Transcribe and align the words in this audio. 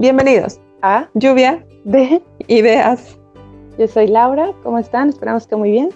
Bienvenidos 0.00 0.58
a 0.80 1.10
Lluvia 1.12 1.62
de 1.84 2.22
Ideas. 2.48 3.18
Yo 3.78 3.86
soy 3.86 4.06
Laura, 4.06 4.50
¿cómo 4.62 4.78
están? 4.78 5.10
Esperamos 5.10 5.46
que 5.46 5.56
muy 5.56 5.70
bien. 5.72 5.90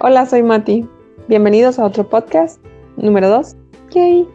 Hola, 0.00 0.24
soy 0.24 0.42
Mati. 0.42 0.88
Bienvenidos 1.28 1.78
a 1.78 1.84
otro 1.84 2.08
podcast 2.08 2.58
número 2.96 3.28
2. 3.28 3.54
Yay. 3.90 4.26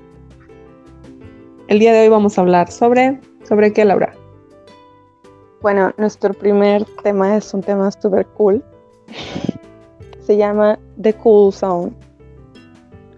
El 1.69 1.79
día 1.79 1.91
de 1.91 2.01
hoy 2.03 2.09
vamos 2.09 2.37
a 2.37 2.41
hablar 2.41 2.71
sobre 2.71 3.19
¿sobre 3.45 3.73
qué, 3.73 3.83
Laura? 3.83 4.13
Bueno, 5.63 5.91
nuestro 5.97 6.35
primer 6.35 6.85
tema 7.01 7.35
es 7.35 7.51
un 7.51 7.61
tema 7.61 7.89
súper 7.89 8.27
cool. 8.37 8.63
Se 10.21 10.37
llama 10.37 10.77
The 11.01 11.15
Cool 11.15 11.51
Zone. 11.51 11.93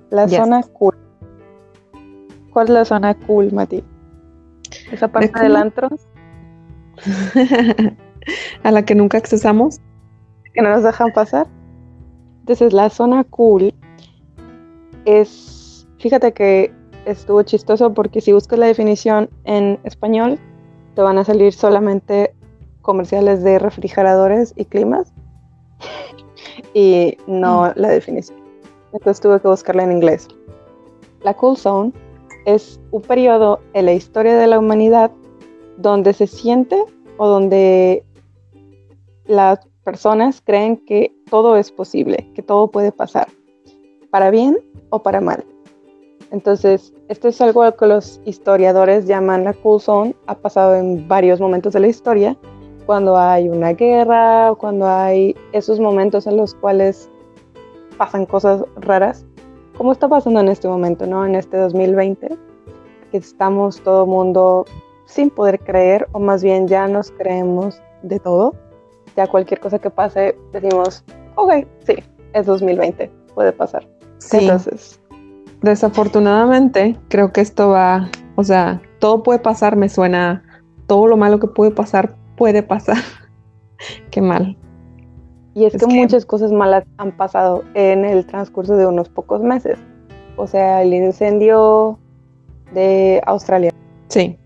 La 0.09 0.25
Yes. 0.25 0.37
zona 0.37 0.63
cool. 0.71 0.95
¿Cuál 2.53 2.67
es 2.67 2.73
la 2.73 2.85
zona 2.85 3.13
cool, 3.27 3.51
Mati? 3.51 3.83
Esa 4.91 5.07
parte 5.07 5.39
del 5.39 5.55
antro 5.55 5.89
a 8.63 8.71
la 8.71 8.83
que 8.83 8.95
nunca 8.95 9.17
accesamos. 9.17 9.79
que 10.53 10.61
no 10.61 10.69
nos 10.69 10.83
dejan 10.83 11.11
pasar. 11.13 11.47
Entonces, 12.41 12.73
la 12.73 12.89
zona 12.89 13.23
cool 13.23 13.73
es, 15.05 15.87
fíjate 15.99 16.33
que 16.33 16.73
estuvo 17.05 17.41
chistoso 17.43 17.93
porque 17.93 18.21
si 18.21 18.33
buscas 18.33 18.59
la 18.59 18.65
definición 18.65 19.29
en 19.45 19.79
español, 19.83 20.39
te 20.95 21.01
van 21.01 21.17
a 21.17 21.23
salir 21.23 21.53
solamente 21.53 22.35
comerciales 22.81 23.43
de 23.43 23.59
refrigeradores 23.59 24.53
y 24.55 24.65
climas 24.65 25.13
y 26.73 27.17
no 27.27 27.71
la 27.75 27.89
definición. 27.89 28.39
Entonces 28.93 29.21
tuve 29.21 29.39
que 29.39 29.47
buscarla 29.47 29.83
en 29.83 29.93
inglés. 29.93 30.27
La 31.23 31.33
cool 31.35 31.55
zone 31.55 31.93
es 32.45 32.79
un 32.91 33.01
periodo 33.01 33.59
en 33.73 33.85
la 33.85 33.93
historia 33.93 34.37
de 34.37 34.47
la 34.47 34.59
humanidad 34.59 35.11
donde 35.77 36.13
se 36.13 36.27
siente 36.27 36.83
o 37.17 37.27
donde 37.27 38.03
las 39.25 39.59
personas 39.83 40.41
creen 40.41 40.77
que 40.85 41.15
todo 41.29 41.57
es 41.57 41.71
posible, 41.71 42.29
que 42.35 42.43
todo 42.43 42.69
puede 42.69 42.91
pasar, 42.91 43.27
para 44.09 44.29
bien 44.29 44.57
o 44.89 45.01
para 45.01 45.21
mal. 45.21 45.45
Entonces, 46.31 46.93
esto 47.09 47.27
es 47.27 47.41
algo 47.41 47.69
que 47.75 47.87
los 47.87 48.21
historiadores 48.25 49.05
llaman 49.05 49.43
la 49.43 49.53
cool 49.53 49.81
zone, 49.81 50.15
ha 50.27 50.35
pasado 50.35 50.75
en 50.75 51.07
varios 51.07 51.41
momentos 51.41 51.73
de 51.73 51.81
la 51.81 51.87
historia, 51.87 52.37
cuando 52.85 53.17
hay 53.17 53.49
una 53.49 53.73
guerra 53.73 54.51
o 54.51 54.57
cuando 54.57 54.87
hay 54.87 55.35
esos 55.51 55.79
momentos 55.79 56.27
en 56.27 56.37
los 56.37 56.55
cuales 56.55 57.09
pasan 57.97 58.25
cosas 58.25 58.63
raras, 58.77 59.25
como 59.81 59.93
está 59.93 60.07
pasando 60.07 60.39
en 60.41 60.47
este 60.47 60.67
momento, 60.67 61.07
¿no? 61.07 61.25
En 61.25 61.33
este 61.33 61.57
2020, 61.57 62.37
que 63.09 63.17
estamos 63.17 63.81
todo 63.81 64.05
mundo 64.05 64.63
sin 65.05 65.31
poder 65.31 65.59
creer, 65.59 66.07
o 66.11 66.19
más 66.19 66.43
bien 66.43 66.67
ya 66.67 66.87
nos 66.87 67.09
creemos 67.09 67.81
de 68.03 68.19
todo. 68.19 68.53
Ya 69.17 69.25
cualquier 69.25 69.59
cosa 69.59 69.79
que 69.79 69.89
pase, 69.89 70.37
decimos, 70.51 71.03
ok, 71.33 71.65
sí, 71.79 71.95
es 72.33 72.45
2020, 72.45 73.11
puede 73.33 73.51
pasar. 73.53 73.89
Sí. 74.19 74.37
Entonces, 74.41 75.01
Desafortunadamente, 75.63 76.95
creo 77.07 77.33
que 77.33 77.41
esto 77.41 77.69
va, 77.69 78.07
o 78.35 78.43
sea, 78.43 78.83
todo 78.99 79.23
puede 79.23 79.39
pasar, 79.39 79.77
me 79.77 79.89
suena, 79.89 80.43
todo 80.85 81.07
lo 81.07 81.17
malo 81.17 81.39
que 81.39 81.47
puede 81.47 81.71
pasar, 81.71 82.15
puede 82.37 82.61
pasar. 82.61 82.97
Qué 84.11 84.21
mal. 84.21 84.55
Y 85.53 85.65
es, 85.65 85.73
Es 85.75 85.81
que, 85.81 85.87
que- 85.87 85.93
muchas 85.95 86.25
cosas 86.25 86.51
malas 86.51 86.83
han 86.97 87.11
pasado 87.11 87.63
en 87.73 88.05
el 88.05 88.25
transcurso 88.25 88.75
de 88.77 88.85
unos 88.85 89.09
pocos 89.09 89.41
meses. 89.41 89.77
O 90.37 90.47
sea, 90.47 90.81
el 90.81 90.93
incendio 90.93 91.97
de 92.73 93.21
Australia, 93.25 93.71
Sí, 94.07 94.37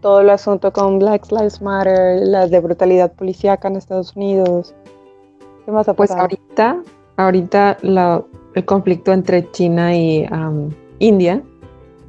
todo 0.00 0.20
el 0.20 0.30
asunto 0.30 0.72
con 0.72 0.98
Black 0.98 1.30
Lives 1.30 1.60
Matter, 1.62 2.20
las 2.26 2.50
de 2.50 2.60
brutalidad 2.60 3.12
policíaca 3.12 3.68
en 3.68 3.76
Estados 3.76 4.14
Unidos. 4.16 4.74
¿Qué 5.64 5.72
más 5.72 5.88
ha 5.88 5.94
pues 5.94 6.08
pasado? 6.10 6.22
ahorita, 6.22 6.82
ahorita 7.16 7.76
la- 7.82 8.22
el 8.54 8.64
conflicto 8.64 9.12
entre 9.12 9.50
China 9.52 9.94
y 9.94 10.26
am, 10.30 10.70
India 10.98 11.42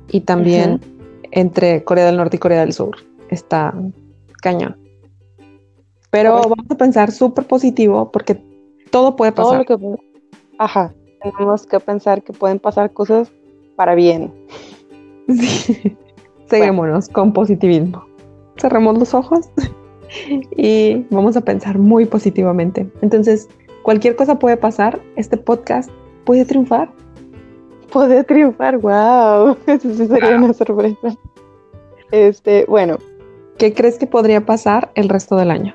y 0.09 0.22
también 0.22 0.79
entre 1.31 1.84
Corea 1.84 2.06
del 2.06 2.16
Norte 2.18 2.38
y 2.38 2.40
Corea 2.40 2.62
del 2.62 2.72
Sur 2.74 2.96
está 3.29 3.74
cañón. 4.41 4.78
Pero 6.12 6.31
Correcto. 6.31 6.50
vamos 6.50 6.72
a 6.72 6.75
pensar 6.78 7.12
súper 7.12 7.45
positivo 7.45 8.12
porque 8.12 8.41
todo 8.91 9.16
puede 9.16 9.31
todo 9.31 9.51
pasar. 9.51 9.66
lo 9.69 9.78
que 9.78 9.95
ajá 10.57 10.94
tenemos 11.22 11.66
que 11.66 11.79
pensar 11.79 12.23
que 12.23 12.34
pueden 12.34 12.59
pasar 12.59 12.94
cosas 12.94 13.31
para 13.75 13.95
bien 13.95 14.34
Sí. 15.28 15.97
Seguémonos 16.50 17.09
con 17.09 17.34
positivismo. 17.34 18.06
Cerremos 18.57 18.97
los 18.97 19.13
ojos 19.13 19.50
y 20.56 21.06
vamos 21.09 21.35
a 21.35 21.41
pensar 21.41 21.78
muy 21.78 22.06
positivamente. 22.06 22.90
Entonces, 23.01 23.50
cualquier 23.84 24.16
cosa 24.16 24.40
puede 24.40 24.56
pasar. 24.56 25.01
Este 25.17 25.35
podcast 25.35 25.90
puede 26.23 26.46
triunfar. 26.46 26.90
poder 27.91 28.23
triunfar 28.25 28.78
wow 28.78 29.56
eso 29.67 29.90
sí 29.94 30.07
sería 30.07 30.38
una 30.38 30.53
sorpresa 30.53 31.16
este 32.12 32.66
bueno 32.67 32.97
¿Qué 33.57 33.73
crees 33.73 33.97
que 33.97 34.06
podría 34.07 34.46
pasar 34.46 34.91
el 34.96 35.09
resto 35.09 35.35
del 35.35 35.50
año? 35.51 35.73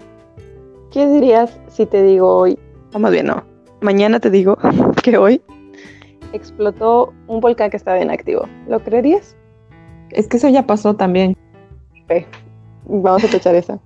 Qué 0.92 1.06
dirías 1.06 1.58
si 1.68 1.86
te 1.86 2.02
digo 2.02 2.36
hoy 2.36 2.58
o 2.94 2.98
más 2.98 3.10
bien 3.10 3.26
no 3.26 3.42
mañana 3.80 4.20
te 4.20 4.30
digo 4.30 4.56
que 5.02 5.16
hoy 5.16 5.42
explotó 6.32 7.12
un 7.26 7.40
volcán 7.40 7.70
que 7.70 7.76
estaba 7.76 8.00
inactivo 8.00 8.46
lo 8.68 8.80
creerías 8.80 9.36
Es 10.10 10.28
que 10.28 10.36
eso 10.36 10.48
ya 10.48 10.66
pasó 10.66 10.94
también. 10.94 11.34
Ok, 12.04 12.26
vamos 12.86 13.24
a 13.24 13.28
tachar 13.28 13.54
esa 13.54 13.78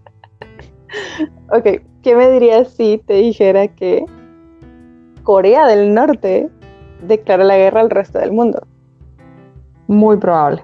ok 1.51 1.81
qué 2.03 2.15
me 2.17 2.31
dirías 2.31 2.69
si 2.71 2.99
te 3.07 3.15
dijera 3.15 3.69
que 3.69 4.05
Corea 5.23 5.67
del 5.67 5.93
Norte 5.95 6.49
declara 7.07 7.45
la 7.45 7.57
guerra 7.57 7.81
al 7.81 7.91
resto 7.91 8.19
del 8.19 8.33
mundo 8.33 8.67
Muy 9.89 10.17
probable. 10.17 10.63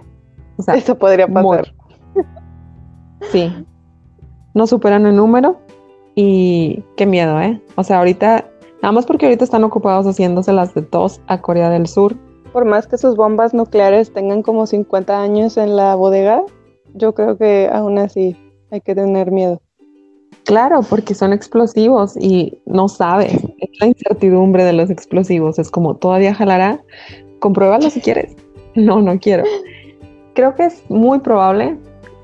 O 0.56 0.62
sea, 0.62 0.74
Eso 0.74 0.96
podría 0.96 1.26
pasar. 1.26 1.72
muy. 2.14 2.24
sí. 3.30 3.66
No 4.54 4.66
superan 4.66 5.06
el 5.06 5.16
número 5.16 5.60
y 6.14 6.82
qué 6.96 7.06
miedo, 7.06 7.40
¿eh? 7.40 7.60
O 7.76 7.84
sea, 7.84 7.98
ahorita, 7.98 8.44
nada 8.82 8.92
más 8.92 9.06
porque 9.06 9.26
ahorita 9.26 9.44
están 9.44 9.64
ocupados 9.64 10.06
haciéndose 10.06 10.52
las 10.52 10.74
de 10.74 10.82
tos 10.82 11.20
a 11.26 11.40
Corea 11.40 11.70
del 11.70 11.86
Sur. 11.86 12.16
Por 12.52 12.64
más 12.64 12.86
que 12.86 12.98
sus 12.98 13.16
bombas 13.16 13.54
nucleares 13.54 14.12
tengan 14.12 14.42
como 14.42 14.66
50 14.66 15.22
años 15.22 15.56
en 15.56 15.76
la 15.76 15.94
bodega, 15.94 16.42
yo 16.94 17.14
creo 17.14 17.38
que 17.38 17.70
aún 17.72 17.98
así 17.98 18.36
hay 18.70 18.80
que 18.80 18.94
tener 18.94 19.30
miedo. 19.30 19.60
Claro, 20.44 20.80
porque 20.82 21.14
son 21.14 21.32
explosivos 21.32 22.16
y 22.16 22.60
no 22.66 22.88
sabes. 22.88 23.34
Es 23.34 23.70
la 23.80 23.86
incertidumbre 23.86 24.64
de 24.64 24.72
los 24.72 24.90
explosivos. 24.90 25.58
Es 25.58 25.70
como, 25.70 25.96
¿todavía 25.96 26.34
jalará? 26.34 26.82
Compruébalo 27.40 27.90
si 27.90 28.00
quieres. 28.00 28.36
No, 28.74 29.02
no 29.02 29.18
quiero. 29.20 29.44
Creo 30.32 30.54
que 30.54 30.64
es 30.64 30.82
muy 30.88 31.18
probable. 31.18 31.76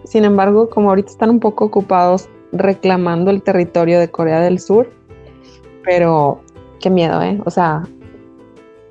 Sin 0.04 0.25
embargo, 0.25 0.71
como 0.71 0.88
ahorita 0.88 1.10
están 1.10 1.28
un 1.28 1.41
poco 1.41 1.66
ocupados 1.66 2.27
reclamando 2.53 3.31
el 3.31 3.42
territorio 3.42 4.00
de 4.00 4.10
Corea 4.10 4.41
del 4.41 4.59
Sur, 4.59 4.91
pero 5.84 6.41
qué 6.81 6.91
miedo, 6.91 7.22
¿eh? 7.22 7.41
O 7.44 7.50
sea, 7.50 7.82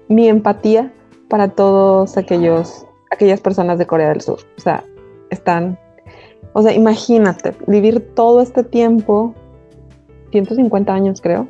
mi 0.08 0.28
empatía 0.28 0.94
para 1.30 1.50
todos 1.50 2.18
aquellos, 2.18 2.86
aquellas 3.12 3.42
personas 3.42 3.78
de 3.78 3.86
Corea 3.86 4.10
del 4.10 4.22
Sur. 4.22 4.40
O 4.58 4.62
sea, 4.62 4.84
están 5.30 5.78
o 6.58 6.64
sea, 6.64 6.74
imagínate 6.74 7.54
vivir 7.68 8.16
todo 8.16 8.42
este 8.42 8.64
tiempo, 8.64 9.36
150 10.32 10.92
años 10.92 11.22
creo, 11.22 11.48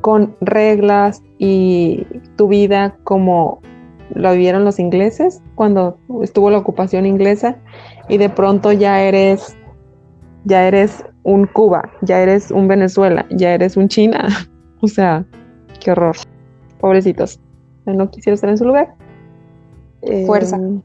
con 0.00 0.34
reglas 0.40 1.22
y 1.38 2.04
tu 2.36 2.48
vida 2.48 2.96
como 3.04 3.60
lo 4.12 4.32
vivieron 4.32 4.64
los 4.64 4.80
ingleses 4.80 5.42
cuando 5.54 5.98
estuvo 6.22 6.50
la 6.50 6.58
ocupación 6.58 7.06
inglesa 7.06 7.56
y 8.08 8.18
de 8.18 8.28
pronto 8.28 8.72
ya 8.72 9.00
eres 9.00 9.56
ya 10.44 10.66
eres 10.66 11.04
un 11.26 11.46
Cuba, 11.46 11.90
ya 12.02 12.20
eres 12.22 12.52
un 12.52 12.68
Venezuela, 12.68 13.26
ya 13.30 13.52
eres 13.52 13.76
un 13.76 13.88
China. 13.88 14.28
O 14.82 14.88
sea, 14.88 15.24
qué 15.80 15.90
horror. 15.90 16.14
Pobrecitos. 16.80 17.40
No 17.86 18.10
quisiera 18.10 18.34
estar 18.34 18.50
en 18.50 18.58
su 18.58 18.66
lugar. 18.66 18.94
Fuerza. 20.26 20.58
Eh, 20.58 20.80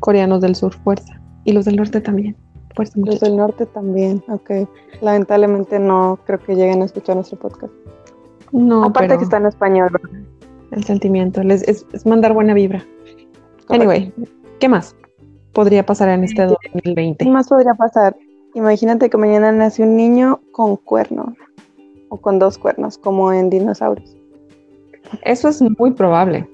Coreanos 0.00 0.40
del 0.40 0.56
sur, 0.56 0.74
fuerza. 0.74 1.20
Y 1.44 1.52
los 1.52 1.64
del 1.64 1.76
norte 1.76 2.00
también. 2.00 2.36
Fuerza, 2.74 2.94
los 2.98 3.20
del 3.20 3.36
norte 3.36 3.64
también, 3.66 4.22
ok. 4.28 4.68
Lamentablemente 5.00 5.78
no 5.78 6.18
creo 6.26 6.40
que 6.40 6.56
lleguen 6.56 6.82
a 6.82 6.86
escuchar 6.86 7.14
nuestro 7.14 7.38
podcast. 7.38 7.72
No, 8.50 8.84
Aparte 8.84 9.08
pero 9.08 9.18
que 9.20 9.24
está 9.24 9.36
en 9.36 9.46
español, 9.46 9.88
¿verdad? 9.92 10.20
el 10.72 10.84
sentimiento 10.84 11.42
les- 11.44 11.62
es, 11.66 11.86
es 11.92 12.04
mandar 12.04 12.34
buena 12.34 12.54
vibra. 12.54 12.84
Anyway, 13.68 14.12
¿qué 14.58 14.68
más 14.68 14.96
podría 15.52 15.86
pasar 15.86 16.08
en 16.08 16.24
este 16.24 16.44
2020? 16.44 17.24
¿Qué 17.24 17.30
más 17.30 17.48
podría 17.48 17.74
pasar? 17.74 18.16
Imagínate 18.58 19.08
que 19.08 19.16
mañana 19.16 19.52
nace 19.52 19.84
un 19.84 19.96
niño 19.96 20.40
con 20.50 20.74
cuernos 20.76 21.28
o 22.08 22.16
con 22.16 22.40
dos 22.40 22.58
cuernos, 22.58 22.98
como 22.98 23.32
en 23.32 23.50
dinosaurios. 23.50 24.16
Eso 25.22 25.48
es 25.48 25.62
muy 25.78 25.92
probable. 25.92 26.44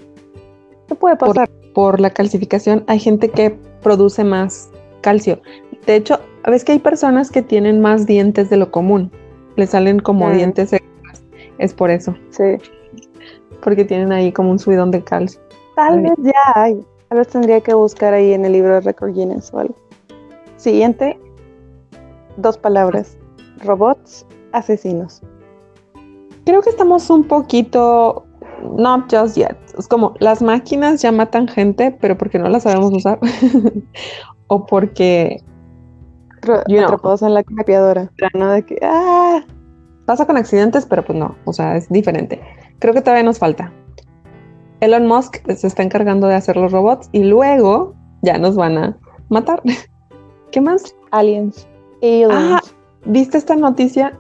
¿Qué 0.87 0.95
puede 0.95 1.17
pasar? 1.17 1.49
por 1.73 1.99
la 1.99 2.11
calcificación 2.11 2.85
hay 2.87 3.01
gente 3.01 3.31
que 3.31 3.51
produce 3.83 4.23
más 4.23 4.71
calcio. 5.01 5.41
De 5.87 5.97
hecho, 5.97 6.21
ves 6.47 6.63
que 6.63 6.73
hay 6.73 6.79
personas 6.79 7.31
que 7.31 7.41
tienen 7.41 7.81
más 7.81 8.07
dientes 8.07 8.51
de 8.51 8.59
lo 8.59 8.71
común. 8.71 9.11
Le 9.57 9.67
salen 9.67 9.99
como 9.99 10.31
dientes 10.31 10.75
extras. 10.75 11.25
Es 11.57 11.73
por 11.73 11.91
eso. 11.91 12.15
Sí. 12.29 12.59
Porque 13.63 13.85
tienen 13.87 14.13
ahí 14.13 14.31
como 14.31 14.51
un 14.51 14.59
subidón 14.59 14.91
de 14.91 15.03
calcio. 15.03 15.41
Tal 15.75 16.03
vez 16.03 16.13
ya 16.19 16.53
hay. 16.55 16.79
Tal 17.09 17.19
vez 17.19 17.29
tendría 17.29 17.63
que 17.63 17.73
buscar 17.73 18.13
ahí 18.13 18.35
en 18.35 18.45
el 18.45 18.53
libro 18.53 18.75
de 18.75 18.83
Record 18.83 19.15
Guinness 19.15 19.53
o 19.55 19.61
algo. 19.61 19.75
Siguiente. 20.59 21.19
Dos 22.37 22.59
palabras. 22.59 23.17
Robots 23.65 24.27
asesinos. 24.53 25.23
Creo 26.45 26.63
que 26.63 26.71
estamos 26.71 27.09
un 27.11 27.25
poquito. 27.25 28.27
Not 28.77 29.13
just 29.13 29.37
yet. 29.37 29.57
Es 29.79 29.89
como 29.89 30.15
las 30.21 30.41
máquinas 30.41 31.03
ya 31.03 31.13
matan 31.13 31.49
gente, 31.49 31.97
pero 32.01 32.17
porque 32.17 32.39
no 32.39 32.49
las 32.49 32.63
sabemos 32.63 32.93
usar. 32.93 33.19
o 34.47 34.65
porque 34.67 35.43
You 36.69 36.79
know. 36.79 36.85
Atrapados 36.85 37.23
en 37.23 37.35
la 37.35 37.43
capeadora. 37.43 38.11
¿no? 38.35 38.53
De 38.53 38.65
que, 38.65 38.79
ah, 38.83 39.43
pasa 40.07 40.27
con 40.27 40.37
accidentes, 40.37 40.87
pero 40.87 41.05
pues 41.05 41.19
no. 41.19 41.35
O 41.45 41.53
sea, 41.53 41.77
es 41.77 41.89
diferente. 41.89 42.41
Creo 42.79 42.95
que 42.95 43.01
todavía 43.01 43.25
nos 43.25 43.39
falta. 43.39 43.73
Elon 44.81 45.07
Musk 45.07 45.37
se 45.51 45.67
está 45.67 45.83
encargando 45.83 46.27
de 46.27 46.35
hacer 46.35 46.57
los 46.57 46.73
robots 46.73 47.09
y 47.13 47.25
luego 47.25 47.95
ya 48.23 48.39
nos 48.39 48.57
van 48.57 48.79
a 48.79 48.99
matar. 49.29 49.63
¿Qué 50.53 50.61
más? 50.61 50.95
aliens. 51.11 51.67
Ah, 52.31 52.61
¿viste 53.07 53.39
esta 53.39 53.57
noticia? 53.57 54.19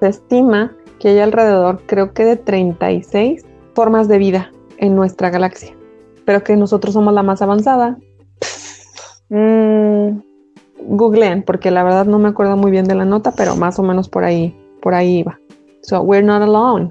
Se 0.00 0.08
estima 0.08 0.76
que 0.98 1.08
hay 1.08 1.18
alrededor, 1.18 1.80
creo 1.86 2.12
que 2.12 2.24
de 2.24 2.36
36 2.36 3.44
formas 3.74 4.08
de 4.08 4.18
vida 4.18 4.52
en 4.78 4.94
nuestra 4.94 5.30
galaxia, 5.30 5.74
pero 6.24 6.44
que 6.44 6.56
nosotros 6.56 6.94
somos 6.94 7.14
la 7.14 7.22
más 7.22 7.40
avanzada. 7.42 7.96
Mm, 9.30 10.20
Googleen, 10.88 11.42
porque 11.42 11.70
la 11.70 11.82
verdad 11.84 12.04
no 12.04 12.18
me 12.18 12.28
acuerdo 12.28 12.56
muy 12.56 12.70
bien 12.70 12.84
de 12.84 12.94
la 12.94 13.04
nota, 13.04 13.32
pero 13.32 13.56
más 13.56 13.78
o 13.78 13.82
menos 13.82 14.08
por 14.08 14.24
ahí, 14.24 14.54
por 14.82 14.94
ahí 14.94 15.18
iba. 15.18 15.38
So, 15.82 16.02
we're 16.02 16.24
not 16.24 16.42
alone. 16.42 16.90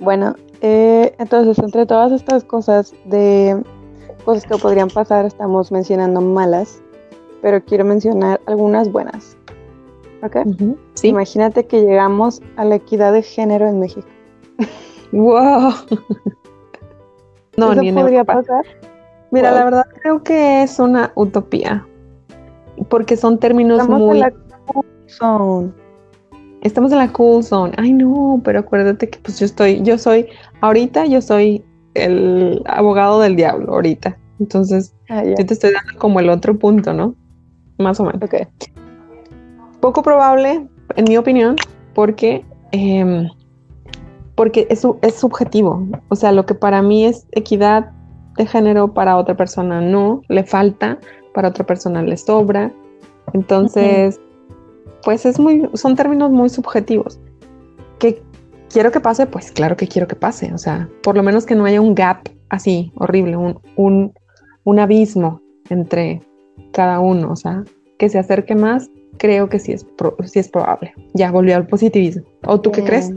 Bueno, 0.00 0.36
eh, 0.60 1.14
entonces 1.18 1.58
entre 1.58 1.86
todas 1.86 2.12
estas 2.12 2.44
cosas 2.44 2.94
de 3.06 3.62
cosas 4.24 4.44
que 4.44 4.56
podrían 4.58 4.88
pasar, 4.88 5.24
estamos 5.24 5.72
mencionando 5.72 6.20
malas, 6.20 6.82
pero 7.44 7.62
quiero 7.62 7.84
mencionar 7.84 8.40
algunas 8.46 8.90
buenas. 8.90 9.36
¿Ok? 10.22 10.38
Sí. 10.94 11.08
Imagínate 11.08 11.66
que 11.66 11.82
llegamos 11.82 12.40
a 12.56 12.64
la 12.64 12.76
equidad 12.76 13.12
de 13.12 13.22
género 13.22 13.68
en 13.68 13.80
México. 13.80 14.08
Wow. 15.12 15.74
No, 17.56 17.70
¿Eso 17.70 17.82
ni 17.82 17.90
en 17.90 17.94
podría 17.94 18.24
pasar? 18.24 18.64
Mira, 19.30 19.50
Wow. 19.50 19.58
la 19.58 19.64
verdad 19.64 19.86
creo 20.02 20.24
que 20.24 20.64
es 20.64 20.80
una 20.80 21.12
utopía, 21.14 21.86
porque 22.88 23.16
son 23.16 23.38
términos 23.38 23.78
Estamos 23.78 24.00
muy... 24.00 24.16
en 24.16 24.20
la 24.20 24.30
cool 24.66 24.84
zone. 25.06 25.72
Estamos 26.62 26.90
en 26.90 26.98
la 26.98 27.12
cool 27.12 27.44
zone. 27.44 27.72
Ay, 27.76 27.92
no, 27.92 28.40
pero 28.42 28.58
acuérdate 28.58 29.08
que 29.08 29.20
pues 29.20 29.38
yo 29.38 29.46
estoy, 29.46 29.80
yo 29.82 29.98
soy, 29.98 30.26
ahorita 30.62 31.06
yo 31.06 31.22
soy 31.22 31.64
el 31.94 32.60
abogado 32.66 33.20
del 33.20 33.36
diablo, 33.36 33.74
ahorita. 33.74 34.18
Entonces, 34.40 34.92
Ah, 35.08 35.22
yo 35.22 35.34
te 35.34 35.54
estoy 35.54 35.70
dando 35.72 35.96
como 36.00 36.18
el 36.18 36.28
otro 36.28 36.58
punto, 36.58 36.92
¿no? 36.92 37.14
Más 37.78 37.98
o 38.00 38.04
menos. 38.04 38.22
Ok. 38.22 38.34
Poco 39.80 40.02
probable, 40.02 40.66
en 40.96 41.04
mi 41.08 41.16
opinión, 41.16 41.56
porque, 41.94 42.44
em, 42.72 43.28
porque 44.34 44.66
es, 44.70 44.86
es 45.02 45.14
subjetivo. 45.14 45.86
O 46.08 46.16
sea, 46.16 46.32
lo 46.32 46.46
que 46.46 46.54
para 46.54 46.82
mí 46.82 47.04
es 47.04 47.26
equidad 47.32 47.90
de 48.36 48.46
género, 48.46 48.92
para 48.94 49.16
otra 49.16 49.36
persona 49.36 49.80
no, 49.80 50.22
le 50.28 50.44
falta, 50.44 50.98
para 51.34 51.48
otra 51.48 51.64
persona 51.64 52.02
le 52.02 52.16
sobra. 52.16 52.72
Entonces, 53.32 54.20
pues 55.04 55.26
es 55.26 55.38
muy, 55.38 55.68
son 55.74 55.96
términos 55.96 56.30
muy 56.30 56.48
subjetivos. 56.48 57.20
¿Que 57.98 58.22
quiero 58.70 58.90
que 58.90 59.00
pase? 59.00 59.26
Pues 59.26 59.52
claro 59.52 59.76
que 59.76 59.86
quiero 59.86 60.08
que 60.08 60.16
pase. 60.16 60.52
O 60.54 60.58
sea, 60.58 60.88
por 61.02 61.16
lo 61.16 61.22
menos 61.22 61.46
que 61.46 61.54
no 61.54 61.64
haya 61.64 61.80
un 61.80 61.94
gap 61.94 62.28
así 62.48 62.92
horrible, 62.96 63.36
un, 63.36 63.60
un, 63.76 64.12
un 64.64 64.78
abismo 64.78 65.40
entre 65.68 66.22
cada 66.74 67.00
uno. 67.00 67.30
O 67.32 67.36
sea, 67.36 67.64
que 67.98 68.08
se 68.08 68.18
acerque 68.18 68.54
más, 68.54 68.90
creo 69.18 69.48
que 69.48 69.58
sí 69.58 69.72
es, 69.72 69.84
pro- 69.84 70.16
sí 70.24 70.40
es 70.40 70.48
probable. 70.48 70.92
Ya 71.14 71.30
volvió 71.30 71.56
al 71.56 71.66
positivismo. 71.66 72.24
¿O 72.46 72.60
tú 72.60 72.70
qué 72.70 72.82
Bien. 72.82 72.86
crees? 72.88 73.12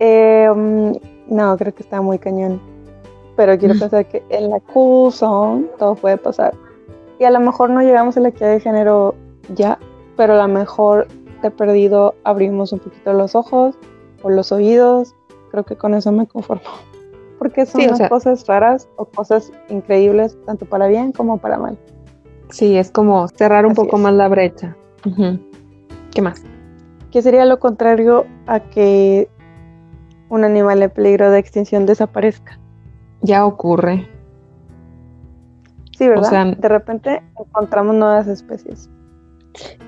Eh, 0.00 0.48
mm, 0.54 0.92
no, 1.28 1.56
creo 1.56 1.74
que 1.74 1.82
está 1.82 2.00
muy 2.02 2.18
cañón. 2.18 2.60
Pero 3.36 3.56
quiero 3.58 3.78
pensar 3.78 4.06
que 4.06 4.22
en 4.28 4.50
la 4.50 4.60
cool 4.60 5.10
zone 5.12 5.66
todo 5.78 5.94
puede 5.94 6.18
pasar. 6.18 6.54
Y 7.18 7.24
a 7.24 7.30
lo 7.30 7.40
mejor 7.40 7.70
no 7.70 7.80
llegamos 7.80 8.16
a 8.16 8.20
la 8.20 8.28
equidad 8.28 8.50
de 8.52 8.60
género 8.60 9.14
ya, 9.54 9.78
pero 10.16 10.34
a 10.34 10.46
lo 10.46 10.52
mejor 10.52 11.06
de 11.42 11.50
perdido 11.50 12.14
abrimos 12.24 12.72
un 12.72 12.80
poquito 12.80 13.12
los 13.14 13.34
ojos 13.34 13.74
o 14.22 14.28
los 14.30 14.52
oídos. 14.52 15.14
Creo 15.50 15.64
que 15.64 15.76
con 15.76 15.94
eso 15.94 16.12
me 16.12 16.26
conformo. 16.26 16.62
Porque 17.38 17.64
son 17.64 17.80
Sí, 17.80 17.86
o 17.86 17.90
las 17.90 17.98
sea- 17.98 18.08
cosas 18.08 18.46
raras 18.46 18.88
o 18.96 19.04
cosas 19.06 19.50
increíbles, 19.70 20.36
tanto 20.44 20.66
para 20.66 20.86
bien 20.88 21.12
como 21.12 21.38
para 21.38 21.56
mal. 21.58 21.78
Sí, 22.52 22.76
es 22.76 22.90
como 22.90 23.26
cerrar 23.28 23.64
un 23.66 23.72
Así 23.72 23.80
poco 23.80 23.96
es. 23.96 24.02
más 24.02 24.14
la 24.14 24.28
brecha. 24.28 24.76
¿Qué 26.14 26.22
más? 26.22 26.42
Que 27.10 27.22
sería 27.22 27.44
lo 27.44 27.58
contrario 27.58 28.26
a 28.46 28.60
que 28.60 29.28
un 30.28 30.44
animal 30.44 30.82
en 30.82 30.90
peligro 30.90 31.30
de 31.30 31.38
extinción 31.38 31.86
desaparezca. 31.86 32.58
Ya 33.22 33.44
ocurre. 33.44 34.06
Sí, 35.98 36.08
¿verdad? 36.08 36.28
sea- 36.30 36.44
de 36.44 36.68
repente 36.68 37.22
encontramos 37.38 37.94
nuevas 37.96 38.26
especies. 38.28 38.88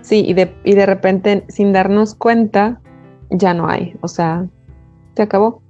Sí, 0.02 0.22
y 0.26 0.34
de, 0.34 0.55
y 0.64 0.75
de 0.75 0.84
repente, 0.87 1.44
sin 1.49 1.72
darnos 1.72 2.14
cuenta, 2.14 2.81
ya 3.31 3.55
no 3.55 3.69
hay. 3.69 3.96
O 4.02 4.08
sea, 4.08 4.46
se 5.17 5.22
acabó. 5.22 5.62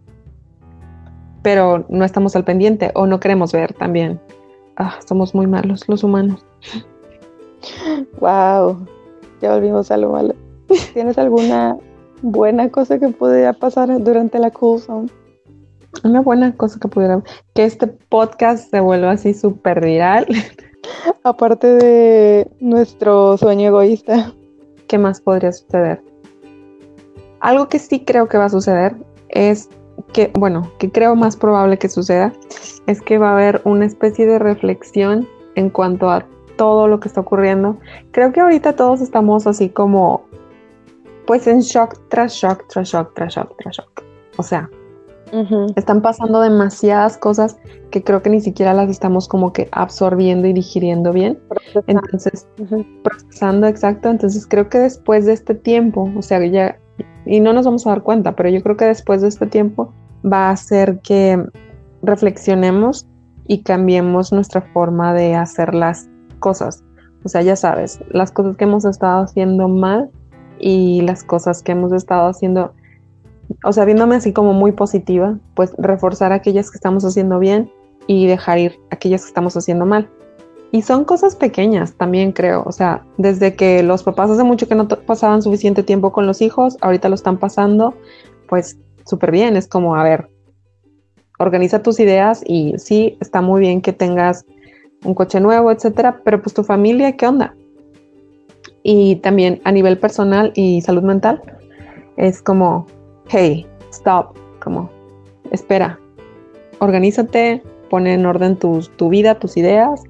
Pero 1.42 1.84
no 1.88 2.04
estamos 2.04 2.34
al 2.36 2.44
pendiente 2.44 2.90
o 2.94 3.06
no 3.06 3.20
queremos 3.20 3.52
ver 3.52 3.72
también. 3.74 4.20
Ah, 4.76 4.94
somos 5.06 5.34
muy 5.34 5.46
malos 5.46 5.88
los 5.88 6.02
humanos. 6.02 6.44
Wow, 8.20 8.86
ya 9.40 9.54
volvimos 9.54 9.90
a 9.90 9.96
lo 9.96 10.10
malo. 10.10 10.34
¿Tienes 10.92 11.18
alguna 11.18 11.76
buena 12.22 12.70
cosa 12.70 12.98
que 12.98 13.08
pudiera 13.08 13.52
pasar 13.52 14.02
durante 14.02 14.38
la 14.38 14.50
Cool 14.50 14.80
Zone? 14.80 15.08
Una 16.02 16.20
buena 16.20 16.54
cosa 16.56 16.78
que 16.80 16.88
pudiera... 16.88 17.22
Que 17.54 17.64
este 17.64 17.86
podcast 17.86 18.70
se 18.70 18.80
vuelva 18.80 19.12
así 19.12 19.34
súper 19.34 19.84
viral. 19.84 20.26
Aparte 21.22 21.66
de 21.66 22.50
nuestro 22.60 23.36
sueño 23.36 23.68
egoísta. 23.68 24.32
¿Qué 24.88 24.98
más 24.98 25.20
podría 25.20 25.52
suceder? 25.52 26.02
Algo 27.40 27.68
que 27.68 27.78
sí 27.78 28.04
creo 28.04 28.28
que 28.28 28.38
va 28.38 28.46
a 28.46 28.50
suceder 28.50 28.96
es 29.28 29.68
que, 30.12 30.30
bueno, 30.34 30.70
que 30.78 30.90
creo 30.90 31.14
más 31.16 31.36
probable 31.36 31.78
que 31.78 31.88
suceda, 31.88 32.32
es 32.86 33.00
que 33.00 33.18
va 33.18 33.30
a 33.30 33.34
haber 33.34 33.60
una 33.64 33.86
especie 33.86 34.26
de 34.26 34.38
reflexión 34.38 35.28
en 35.54 35.70
cuanto 35.70 36.10
a 36.10 36.26
todo 36.56 36.88
lo 36.88 37.00
que 37.00 37.08
está 37.08 37.20
ocurriendo. 37.20 37.78
Creo 38.12 38.32
que 38.32 38.40
ahorita 38.40 38.76
todos 38.76 39.00
estamos 39.00 39.46
así 39.46 39.68
como, 39.68 40.24
pues 41.26 41.46
en 41.46 41.60
shock 41.60 41.98
tras 42.08 42.34
shock, 42.34 42.66
tras 42.68 42.88
shock, 42.88 43.14
tras 43.14 43.34
shock, 43.34 43.56
tras 43.58 43.76
shock. 43.76 44.02
O 44.36 44.42
sea, 44.42 44.68
están 45.74 46.00
pasando 46.00 46.40
demasiadas 46.40 47.16
cosas 47.16 47.56
que 47.90 48.04
creo 48.04 48.22
que 48.22 48.30
ni 48.30 48.40
siquiera 48.40 48.72
las 48.72 48.88
estamos 48.88 49.26
como 49.26 49.52
que 49.52 49.68
absorbiendo 49.72 50.46
y 50.46 50.52
digiriendo 50.52 51.12
bien. 51.12 51.40
Entonces, 51.86 52.46
procesando 53.02 53.66
exacto. 53.66 54.10
Entonces 54.10 54.46
creo 54.46 54.68
que 54.68 54.78
después 54.78 55.26
de 55.26 55.32
este 55.32 55.54
tiempo, 55.54 56.10
o 56.16 56.22
sea, 56.22 56.44
ya, 56.46 56.78
y 57.26 57.40
no 57.40 57.52
nos 57.52 57.64
vamos 57.64 57.86
a 57.86 57.90
dar 57.90 58.02
cuenta, 58.02 58.36
pero 58.36 58.48
yo 58.48 58.62
creo 58.62 58.76
que 58.76 58.84
después 58.84 59.22
de 59.22 59.28
este 59.28 59.46
tiempo 59.46 59.92
va 60.24 60.48
a 60.48 60.50
hacer 60.50 61.00
que 61.00 61.44
reflexionemos 62.02 63.08
y 63.46 63.62
cambiemos 63.62 64.32
nuestra 64.32 64.62
forma 64.72 65.14
de 65.14 65.34
hacer 65.34 65.74
las 65.74 66.08
cosas. 66.44 66.84
O 67.24 67.28
sea, 67.30 67.40
ya 67.40 67.56
sabes, 67.56 68.00
las 68.10 68.30
cosas 68.30 68.58
que 68.58 68.64
hemos 68.64 68.84
estado 68.84 69.22
haciendo 69.22 69.66
mal 69.66 70.10
y 70.58 71.00
las 71.00 71.24
cosas 71.24 71.62
que 71.62 71.72
hemos 71.72 71.90
estado 71.92 72.28
haciendo, 72.28 72.74
o 73.64 73.72
sea, 73.72 73.86
viéndome 73.86 74.16
así 74.16 74.34
como 74.34 74.52
muy 74.52 74.72
positiva, 74.72 75.38
pues 75.54 75.72
reforzar 75.78 76.32
aquellas 76.32 76.70
que 76.70 76.76
estamos 76.76 77.02
haciendo 77.06 77.38
bien 77.38 77.72
y 78.06 78.26
dejar 78.26 78.58
ir 78.58 78.78
aquellas 78.90 79.22
que 79.22 79.28
estamos 79.28 79.56
haciendo 79.56 79.86
mal. 79.86 80.10
Y 80.70 80.82
son 80.82 81.04
cosas 81.04 81.34
pequeñas 81.34 81.94
también 81.94 82.32
creo, 82.32 82.62
o 82.66 82.72
sea, 82.72 83.02
desde 83.16 83.54
que 83.54 83.82
los 83.82 84.02
papás 84.02 84.28
hace 84.30 84.44
mucho 84.44 84.68
que 84.68 84.74
no 84.74 84.86
pasaban 84.86 85.40
suficiente 85.40 85.82
tiempo 85.82 86.12
con 86.12 86.26
los 86.26 86.42
hijos, 86.42 86.76
ahorita 86.82 87.08
lo 87.08 87.14
están 87.14 87.38
pasando, 87.38 87.94
pues 88.50 88.76
súper 89.06 89.30
bien, 89.30 89.56
es 89.56 89.66
como, 89.66 89.96
a 89.96 90.02
ver, 90.02 90.28
organiza 91.38 91.82
tus 91.82 92.00
ideas 92.00 92.42
y 92.44 92.74
sí, 92.76 93.16
está 93.20 93.40
muy 93.40 93.60
bien 93.60 93.80
que 93.80 93.94
tengas 93.94 94.44
un 95.04 95.14
coche 95.14 95.40
nuevo, 95.40 95.70
etcétera, 95.70 96.20
pero 96.24 96.40
pues 96.42 96.54
tu 96.54 96.64
familia, 96.64 97.16
¿qué 97.16 97.26
onda? 97.26 97.54
Y 98.82 99.16
también 99.16 99.60
a 99.64 99.72
nivel 99.72 99.98
personal 99.98 100.52
y 100.54 100.80
salud 100.82 101.02
mental, 101.02 101.40
es 102.16 102.42
como, 102.42 102.86
hey, 103.28 103.66
stop, 103.90 104.36
como, 104.62 104.90
espera, 105.50 105.98
organízate, 106.80 107.62
pon 107.90 108.06
en 108.06 108.26
orden 108.26 108.56
tus- 108.56 108.90
tu 108.96 109.08
vida, 109.08 109.38
tus 109.38 109.56
ideas 109.56 110.02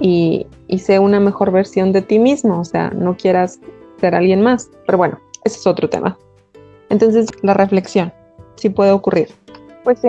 y, 0.00 0.46
y 0.68 0.78
sé 0.78 0.98
una 0.98 1.20
mejor 1.20 1.50
versión 1.50 1.92
de 1.92 2.02
ti 2.02 2.18
mismo, 2.18 2.60
o 2.60 2.64
sea, 2.64 2.90
no 2.90 3.16
quieras 3.16 3.60
ser 4.00 4.14
alguien 4.14 4.40
más. 4.42 4.70
Pero 4.86 4.98
bueno, 4.98 5.18
ese 5.44 5.58
es 5.58 5.66
otro 5.66 5.88
tema. 5.88 6.18
Entonces, 6.90 7.28
la 7.42 7.54
reflexión, 7.54 8.12
sí 8.56 8.68
puede 8.70 8.90
ocurrir. 8.92 9.28
Pues 9.84 9.98
sí, 10.00 10.08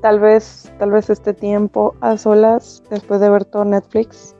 tal 0.00 0.20
vez, 0.20 0.72
tal 0.78 0.90
vez 0.90 1.10
este 1.10 1.34
tiempo 1.34 1.94
a 2.00 2.16
solas, 2.16 2.82
después 2.90 3.20
de 3.20 3.30
ver 3.30 3.44
todo 3.44 3.64
Netflix, 3.64 4.36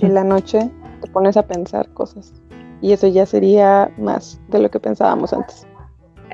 en 0.00 0.14
la 0.14 0.24
noche 0.34 0.70
te 1.00 1.10
pones 1.10 1.36
a 1.36 1.46
pensar 1.46 1.88
cosas. 1.94 2.32
Y 2.80 2.92
eso 2.92 3.08
ya 3.08 3.26
sería 3.26 3.92
más 3.98 4.40
de 4.48 4.60
lo 4.60 4.70
que 4.70 4.80
pensábamos 4.80 5.32
antes. 5.32 5.66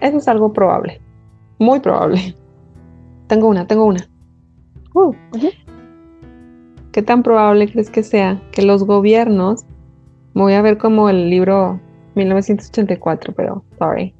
Eso 0.00 0.18
es 0.18 0.28
algo 0.28 0.52
probable, 0.52 1.00
muy 1.58 1.80
probable. 1.80 2.34
Tengo 3.26 3.48
una, 3.48 3.66
tengo 3.66 3.86
una. 3.86 4.06
Uh, 4.94 5.14
¿Qué 6.92 7.02
tan 7.02 7.22
probable 7.22 7.70
crees 7.70 7.90
que 7.90 8.02
sea 8.02 8.40
que 8.52 8.62
los 8.62 8.84
gobiernos, 8.84 9.64
voy 10.34 10.52
a 10.52 10.62
ver 10.62 10.78
como 10.78 11.08
el 11.08 11.30
libro 11.30 11.80
1984, 12.14 13.34
pero 13.34 13.64
sorry, 13.78 14.14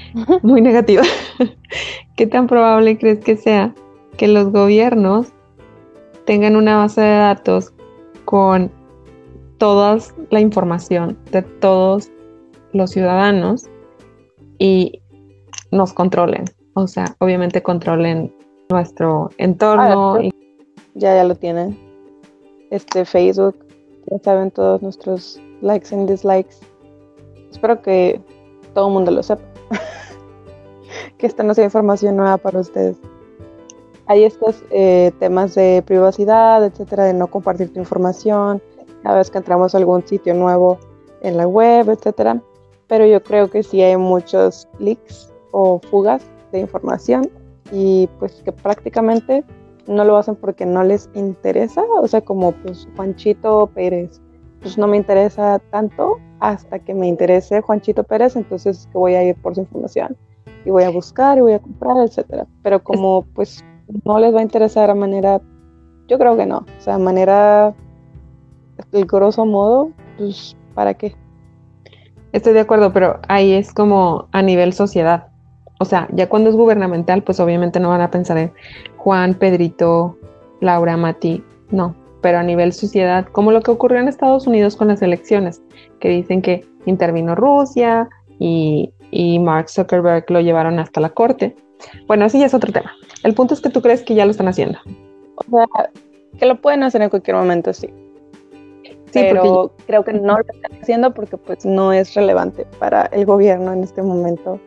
muy 0.42 0.60
negativo. 0.60 1.02
¿Qué 2.16 2.26
tan 2.26 2.46
probable 2.46 2.98
crees 2.98 3.20
que 3.20 3.36
sea 3.36 3.74
que 4.16 4.28
los 4.28 4.50
gobiernos 4.52 5.32
tengan 6.26 6.56
una 6.56 6.76
base 6.78 7.00
de 7.00 7.16
datos 7.16 7.72
con 8.24 8.70
toda 9.58 9.98
la 10.30 10.40
información 10.40 11.18
de 11.30 11.42
todos 11.42 12.10
los 12.72 12.90
ciudadanos 12.90 13.68
y 14.58 15.00
nos 15.70 15.92
controlen? 15.92 16.44
O 16.74 16.86
sea, 16.86 17.16
obviamente 17.18 17.62
controlen 17.62 18.34
nuestro 18.70 19.30
entorno. 19.38 20.14
Ah, 20.14 20.22
ya, 20.94 21.16
ya 21.16 21.24
lo 21.24 21.34
tienen. 21.34 21.78
Este 22.70 23.04
Facebook, 23.04 23.56
ya 24.10 24.18
saben 24.18 24.50
todos 24.50 24.80
nuestros 24.82 25.40
likes 25.60 25.94
y 25.94 26.06
dislikes. 26.06 26.56
Espero 27.50 27.82
que 27.82 28.20
todo 28.74 28.88
el 28.88 28.94
mundo 28.94 29.10
lo 29.10 29.22
sepa. 29.22 29.51
que 31.18 31.26
esta 31.26 31.42
no 31.42 31.54
sea 31.54 31.64
información 31.64 32.16
nueva 32.16 32.36
para 32.36 32.60
ustedes. 32.60 32.96
Hay 34.06 34.24
estos 34.24 34.62
eh, 34.70 35.12
temas 35.18 35.54
de 35.54 35.82
privacidad, 35.86 36.64
etcétera, 36.64 37.04
de 37.04 37.14
no 37.14 37.28
compartir 37.28 37.72
tu 37.72 37.78
información, 37.78 38.60
cada 39.02 39.18
vez 39.18 39.30
que 39.30 39.38
entramos 39.38 39.74
a 39.74 39.78
algún 39.78 40.06
sitio 40.06 40.34
nuevo 40.34 40.78
en 41.22 41.36
la 41.36 41.46
web, 41.46 41.88
etcétera. 41.90 42.40
Pero 42.88 43.06
yo 43.06 43.22
creo 43.22 43.48
que 43.48 43.62
sí 43.62 43.82
hay 43.82 43.96
muchos 43.96 44.68
leaks 44.78 45.32
o 45.52 45.80
fugas 45.90 46.22
de 46.50 46.60
información 46.60 47.30
y 47.70 48.08
pues 48.18 48.42
que 48.44 48.52
prácticamente 48.52 49.44
no 49.86 50.04
lo 50.04 50.16
hacen 50.16 50.36
porque 50.36 50.66
no 50.66 50.84
les 50.84 51.08
interesa, 51.14 51.82
o 52.00 52.06
sea, 52.06 52.20
como 52.20 52.52
pues 52.52 52.88
Juanchito 52.96 53.68
Pérez, 53.74 54.20
pues 54.62 54.78
no 54.78 54.86
me 54.86 54.96
interesa 54.96 55.58
tanto 55.70 56.18
hasta 56.40 56.78
que 56.78 56.94
me 56.94 57.08
interese 57.08 57.60
Juanchito 57.60 58.04
Pérez, 58.04 58.36
entonces 58.36 58.88
que 58.90 58.98
voy 58.98 59.14
a 59.14 59.22
ir 59.22 59.36
por 59.36 59.54
su 59.54 59.60
información 59.60 60.16
y 60.64 60.70
voy 60.70 60.84
a 60.84 60.90
buscar 60.90 61.38
y 61.38 61.40
voy 61.42 61.52
a 61.52 61.58
comprar, 61.58 61.96
etcétera. 62.04 62.46
Pero 62.62 62.82
como 62.82 63.26
pues 63.34 63.64
no 64.04 64.18
les 64.18 64.34
va 64.34 64.40
a 64.40 64.42
interesar 64.42 64.90
a 64.90 64.94
manera, 64.94 65.40
yo 66.08 66.18
creo 66.18 66.36
que 66.36 66.46
no, 66.46 66.58
o 66.58 66.80
sea, 66.80 66.94
a 66.94 66.98
manera, 66.98 67.74
el 68.92 69.04
grosso 69.06 69.44
modo, 69.44 69.90
pues 70.16 70.56
¿para 70.74 70.94
qué? 70.94 71.14
Estoy 72.32 72.54
de 72.54 72.60
acuerdo, 72.60 72.92
pero 72.92 73.20
ahí 73.28 73.52
es 73.52 73.74
como 73.74 74.28
a 74.32 74.40
nivel 74.40 74.72
sociedad. 74.72 75.28
O 75.78 75.84
sea, 75.84 76.08
ya 76.12 76.28
cuando 76.28 76.48
es 76.48 76.56
gubernamental, 76.56 77.22
pues 77.22 77.40
obviamente 77.40 77.80
no 77.80 77.90
van 77.90 78.00
a 78.00 78.10
pensar 78.10 78.38
en 78.38 78.52
Juan, 78.96 79.34
Pedrito, 79.34 80.16
Laura, 80.60 80.96
Mati, 80.96 81.44
no, 81.70 81.94
pero 82.22 82.38
a 82.38 82.42
nivel 82.42 82.72
sociedad, 82.72 83.26
como 83.26 83.52
lo 83.52 83.60
que 83.60 83.70
ocurrió 83.70 84.00
en 84.00 84.08
Estados 84.08 84.46
Unidos 84.46 84.76
con 84.76 84.88
las 84.88 85.02
elecciones, 85.02 85.60
que 86.00 86.08
dicen 86.08 86.40
que 86.40 86.64
intervino 86.86 87.34
Rusia 87.34 88.08
y, 88.38 88.92
y 89.10 89.38
Mark 89.38 89.68
Zuckerberg 89.68 90.30
lo 90.30 90.40
llevaron 90.40 90.78
hasta 90.78 91.00
la 91.00 91.10
corte. 91.10 91.54
Bueno, 92.06 92.24
ese 92.24 92.38
ya 92.38 92.46
es 92.46 92.54
otro 92.54 92.72
tema. 92.72 92.92
El 93.24 93.34
punto 93.34 93.54
es 93.54 93.60
que 93.60 93.68
tú 93.68 93.82
crees 93.82 94.02
que 94.02 94.14
ya 94.14 94.24
lo 94.24 94.30
están 94.30 94.48
haciendo. 94.48 94.78
O 95.34 95.44
sea, 95.50 95.66
que 96.38 96.46
lo 96.46 96.60
pueden 96.60 96.82
hacer 96.84 97.02
en 97.02 97.10
cualquier 97.10 97.36
momento, 97.36 97.72
sí. 97.72 97.88
Sí, 99.12 99.20
pero 99.30 99.72
creo 99.86 100.04
que 100.04 100.14
no 100.14 100.38
lo 100.38 100.44
están 100.48 100.80
haciendo 100.80 101.12
porque 101.12 101.36
pues 101.36 101.66
no 101.66 101.92
es 101.92 102.14
relevante 102.14 102.64
para 102.78 103.06
el 103.06 103.26
gobierno 103.26 103.72
en 103.72 103.82
este 103.82 104.00
momento 104.00 104.58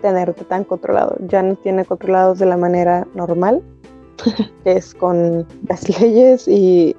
tenerte 0.00 0.44
tan 0.44 0.64
controlado. 0.64 1.16
Ya 1.28 1.42
no 1.42 1.56
tiene 1.56 1.84
controlados 1.84 2.38
de 2.38 2.46
la 2.46 2.56
manera 2.56 3.06
normal, 3.14 3.62
es 4.64 4.94
con 4.94 5.46
las 5.68 5.88
leyes 6.00 6.48
y 6.48 6.96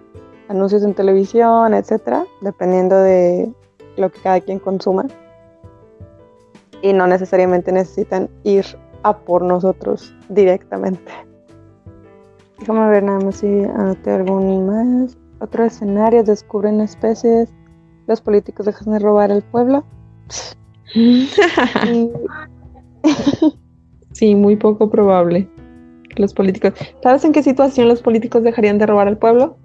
anuncios 0.48 0.84
en 0.84 0.94
televisión, 0.94 1.74
etcétera, 1.74 2.26
dependiendo 2.42 2.98
de 2.98 3.52
lo 3.98 4.12
que 4.12 4.20
cada 4.22 4.42
quien 4.42 4.60
consuma. 4.60 5.06
Y 6.82 6.94
no 6.94 7.08
necesariamente 7.08 7.72
necesitan 7.72 8.30
ir 8.44 8.66
a 9.04 9.18
por 9.18 9.42
nosotros 9.42 10.14
directamente. 10.30 11.12
Déjame 12.60 12.90
ver 12.90 13.04
nada 13.04 13.20
más 13.20 13.38
si 13.38 13.48
anoté 13.48 14.12
algún 14.12 14.66
más. 14.66 15.18
Otro 15.40 15.66
escenario, 15.66 16.24
descubren 16.24 16.80
especies, 16.82 17.50
los 18.08 18.22
políticos 18.22 18.66
dejan 18.66 18.94
de 18.94 19.00
robar 19.00 19.32
al 19.32 19.42
pueblo. 19.44 19.84
sí, 24.14 24.36
muy 24.36 24.56
poco 24.56 24.90
probable. 24.90 25.50
Los 26.16 26.34
políticos. 26.34 26.74
¿Sabes 27.04 27.26
en 27.26 27.34
qué 27.34 27.44
situación 27.44 27.90
los 27.90 28.02
políticos 28.02 28.44
dejarían 28.44 28.78
de 28.78 28.86
robar 28.86 29.08
al 29.08 29.18
pueblo? 29.18 29.58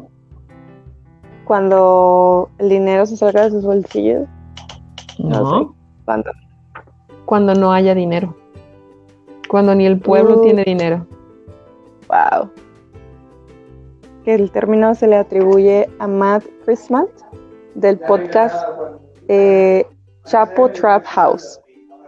Cuando 1.44 2.50
el 2.58 2.68
dinero 2.68 3.06
se 3.06 3.16
salga 3.16 3.44
de 3.44 3.50
sus 3.50 3.64
bolsillos. 3.64 4.28
No. 5.18 5.74
¿Cuándo? 6.04 6.30
Cuando 7.24 7.54
no 7.54 7.72
haya 7.72 7.94
dinero. 7.94 8.36
Cuando 9.48 9.74
ni 9.74 9.86
el 9.86 10.00
pueblo 10.00 10.38
uh. 10.38 10.42
tiene 10.42 10.64
dinero. 10.64 11.06
Wow. 12.08 12.50
Que 14.24 14.34
el 14.34 14.50
término 14.50 14.94
se 14.94 15.06
le 15.06 15.16
atribuye 15.16 15.88
a 15.98 16.06
Matt 16.06 16.44
Christmas 16.64 17.06
del 17.74 17.98
podcast 17.98 18.56
eh, 19.28 19.86
Chapo 20.24 20.68
Trap 20.70 21.04
House. 21.04 21.60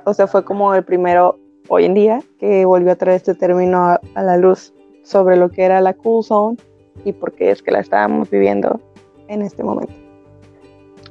O 0.05 0.15
sea, 0.15 0.27
fue 0.27 0.45
como 0.45 0.75
el 0.75 0.85
primero 0.85 1.39
hoy 1.69 1.85
en 1.85 1.95
día 1.95 2.23
que 2.38 2.64
volvió 2.64 2.92
a 2.92 2.97
traer 2.97 3.16
este 3.16 3.35
término 3.35 3.78
a, 3.78 4.00
la 4.14 4.37
luz 4.37 4.73
sobre 5.04 5.37
lo 5.37 5.50
que 5.50 5.62
era 5.62 5.81
la 5.81 5.95
cool 5.95 6.25
zone 6.25 6.57
y 7.04 7.12
por 7.12 7.33
qué 7.33 7.50
es 7.50 7.62
que 7.62 7.71
la 7.71 7.81
estábamos 7.81 8.31
viviendo 8.31 8.81
en 9.28 9.42
este 9.42 9.62
momento. 9.62 9.92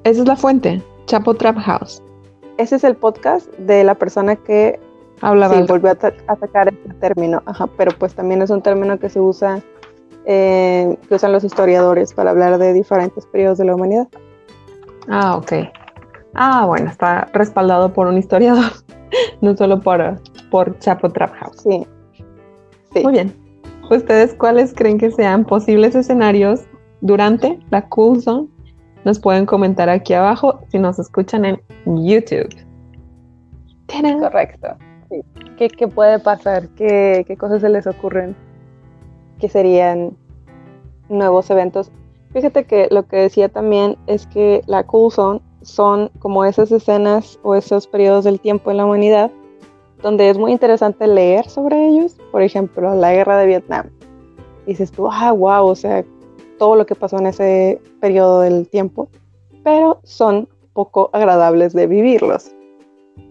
Esa 0.03 0.22
es 0.22 0.27
la 0.27 0.36
fuente, 0.36 0.81
Chapo 1.05 1.34
Trap 1.34 1.58
House. 1.58 2.01
Ese 2.58 2.75
es 2.75 2.84
el 2.84 2.96
podcast 2.96 3.51
de 3.58 3.84
la 3.84 3.96
persona 3.96 4.36
que 4.36 4.79
hablaba. 5.22 5.55
Sí, 5.55 5.63
volvió 5.67 5.91
a, 5.91 6.36
sacar 6.36 6.70
este 6.70 6.93
término, 7.00 7.41
Ajá, 7.46 7.67
pero 7.77 7.91
pues 7.98 8.13
también 8.13 8.41
es 8.41 8.50
un 8.50 8.62
término 8.62 9.00
que 9.00 9.10
se 9.10 9.20
usa, 9.20 9.62
que 10.25 10.98
usan 11.10 11.31
los 11.31 11.43
historiadores 11.43 12.13
para 12.13 12.31
hablar 12.31 12.58
de 12.58 12.74
diferentes 12.74 13.25
periodos 13.25 13.58
de 13.58 13.65
la 13.65 13.75
humanidad. 13.75 14.08
Ah, 15.08 15.36
ok. 15.36 15.53
Ah, 16.34 16.65
bueno, 16.65 16.89
está 16.89 17.27
respaldado 17.34 17.93
por 17.93 18.08
un 18.08 18.17
historiador, 18.17 18.72
no 19.41 19.56
solo 19.56 19.80
por, 19.80 20.22
por 20.50 20.77
Chapo 20.80 21.10
Trap 21.10 21.34
House. 21.36 21.62
Sí. 21.62 21.86
Muy 23.03 23.13
bien. 23.13 23.34
¿Ustedes 23.89 24.34
cuáles 24.36 24.74
creen 24.74 24.98
que 24.98 25.12
sean 25.12 25.44
posibles 25.46 25.96
escenarios 25.96 26.62
durante 27.01 27.60
la 27.70 27.88
Cool 27.89 28.22
Zone? 28.22 28.48
Nos 29.03 29.20
pueden 29.20 29.46
comentar 29.46 29.89
aquí 29.89 30.13
abajo 30.13 30.62
si 30.70 30.80
nos 30.80 31.00
escuchan 31.00 31.46
en 31.46 31.62
YouTube. 31.86 32.50
Correcto. 34.20 34.68
¿Qué, 35.58 35.88
puede 35.88 36.20
pasar? 36.20 36.70
¿Qué, 36.70 37.24
¿Qué 37.27 37.38
cosas 37.38 37.62
se 37.62 37.70
les 37.70 37.86
ocurren? 37.86 38.36
¿Qué 39.39 39.50
serían 39.50 40.18
nuevos 41.10 41.50
eventos? 41.50 41.91
Fíjate 42.34 42.63
que 42.63 42.88
lo 42.89 43.06
que 43.08 43.18
decía 43.18 43.50
también 43.50 43.98
es 44.08 44.25
que 44.27 44.62
la 44.65 44.84
Cool 44.84 45.12
Zone 45.12 45.41
son 45.62 46.10
como 46.20 46.46
esas 46.46 46.72
escenas 46.72 47.39
o 47.44 47.56
esos 47.56 47.88
periodos 47.88 48.25
del 48.25 48.39
tiempo 48.39 48.72
en 48.72 48.77
la 48.77 48.86
humanidad 48.86 49.32
donde 50.01 50.30
es 50.30 50.38
muy 50.38 50.51
interesante 50.51 51.08
leer 51.08 51.48
sobre 51.50 51.88
ellos. 51.88 52.18
Por 52.32 52.41
ejemplo, 52.41 52.94
la 52.96 53.13
guerra 53.13 53.38
de 53.38 53.48
Vietnam. 53.48 53.89
Dices 54.65 54.91
tú, 54.91 55.08
ah, 55.10 55.32
wow, 55.32 55.65
o 55.65 55.75
sea, 55.75 56.06
todo 56.58 56.75
lo 56.75 56.86
que 56.86 56.96
pasó 56.96 57.18
en 57.18 57.27
ese 57.27 57.80
periodo 58.00 58.41
del 58.41 58.68
tiempo, 58.68 59.10
pero 59.63 60.00
son 60.03 60.48
poco 60.74 61.10
agradables 61.13 61.74
de 61.74 61.88
vivirlos, 61.88 62.51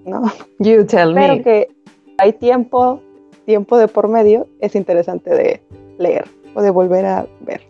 ¿no? 0.05 0.23
You 0.59 0.85
tell 0.85 1.15
me. 1.15 1.21
Pero 1.21 1.43
que 1.43 1.69
hay 2.19 2.33
tiempo, 2.33 3.01
tiempo 3.47 3.79
de 3.79 3.89
por 3.89 4.09
medio, 4.09 4.47
es 4.61 4.75
interesante 4.75 5.31
de 5.31 5.63
leer 5.99 6.25
o 6.55 6.63
de 6.63 6.71
volver 6.71 7.07
a 7.07 7.27
ver. 7.41 7.63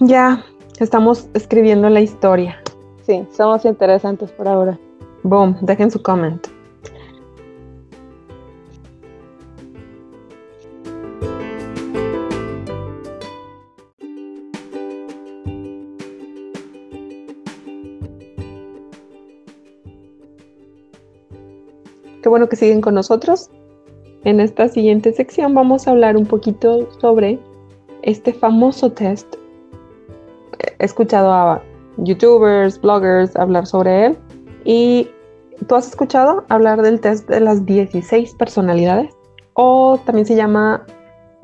Ya, 0.00 0.44
estamos 0.80 1.28
escribiendo 1.34 1.88
la 1.88 2.00
historia 2.00 2.60
sí, 3.08 3.26
somos 3.32 3.64
interesantes 3.64 4.30
por 4.32 4.46
ahora. 4.46 4.78
Boom, 5.22 5.56
dejen 5.62 5.90
su 5.90 6.02
comment. 6.02 6.46
Qué 22.22 22.28
bueno 22.28 22.46
que 22.50 22.56
siguen 22.56 22.82
con 22.82 22.94
nosotros. 22.94 23.48
En 24.24 24.40
esta 24.40 24.68
siguiente 24.68 25.14
sección 25.14 25.54
vamos 25.54 25.88
a 25.88 25.92
hablar 25.92 26.14
un 26.18 26.26
poquito 26.26 26.90
sobre 27.00 27.38
este 28.02 28.32
famoso 28.34 28.90
test 28.92 29.36
He 30.78 30.84
escuchado 30.84 31.32
a 31.32 31.62
youtubers, 31.98 32.80
bloggers 32.80 33.36
hablar 33.36 33.66
sobre 33.66 34.06
él. 34.06 34.18
¿Y 34.64 35.08
tú 35.66 35.74
has 35.74 35.88
escuchado 35.88 36.44
hablar 36.48 36.82
del 36.82 37.00
test 37.00 37.28
de 37.28 37.40
las 37.40 37.64
16 37.66 38.34
personalidades? 38.34 39.14
O 39.54 39.98
también 40.04 40.26
se 40.26 40.36
llama 40.36 40.84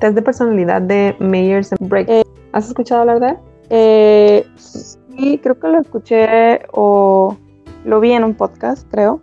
test 0.00 0.14
de 0.14 0.23
personalidad 0.23 0.82
de 0.82 1.16
Myers-Briggs. 1.18 2.08
Eh, 2.11 2.23
¿Has 2.52 2.68
escuchado 2.68 3.02
hablar 3.02 3.20
de 3.20 3.28
él? 3.28 3.37
Eh, 3.70 4.46
sí, 4.56 5.38
creo 5.42 5.58
que 5.58 5.68
lo 5.68 5.80
escuché 5.80 6.61
o 6.73 7.37
lo 7.84 8.00
vi 8.00 8.12
en 8.12 8.25
un 8.25 8.34
podcast, 8.34 8.88
creo 8.90 9.20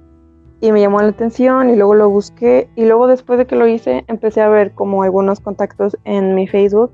y 0.61 0.71
me 0.71 0.79
llamó 0.79 1.01
la 1.01 1.09
atención 1.09 1.71
y 1.71 1.75
luego 1.75 1.95
lo 1.95 2.09
busqué 2.09 2.69
y 2.75 2.85
luego 2.85 3.07
después 3.07 3.39
de 3.39 3.47
que 3.47 3.55
lo 3.55 3.67
hice 3.67 4.05
empecé 4.07 4.41
a 4.41 4.47
ver 4.47 4.73
como 4.73 5.01
algunos 5.01 5.39
contactos 5.39 5.97
en 6.05 6.35
mi 6.35 6.47
Facebook 6.47 6.91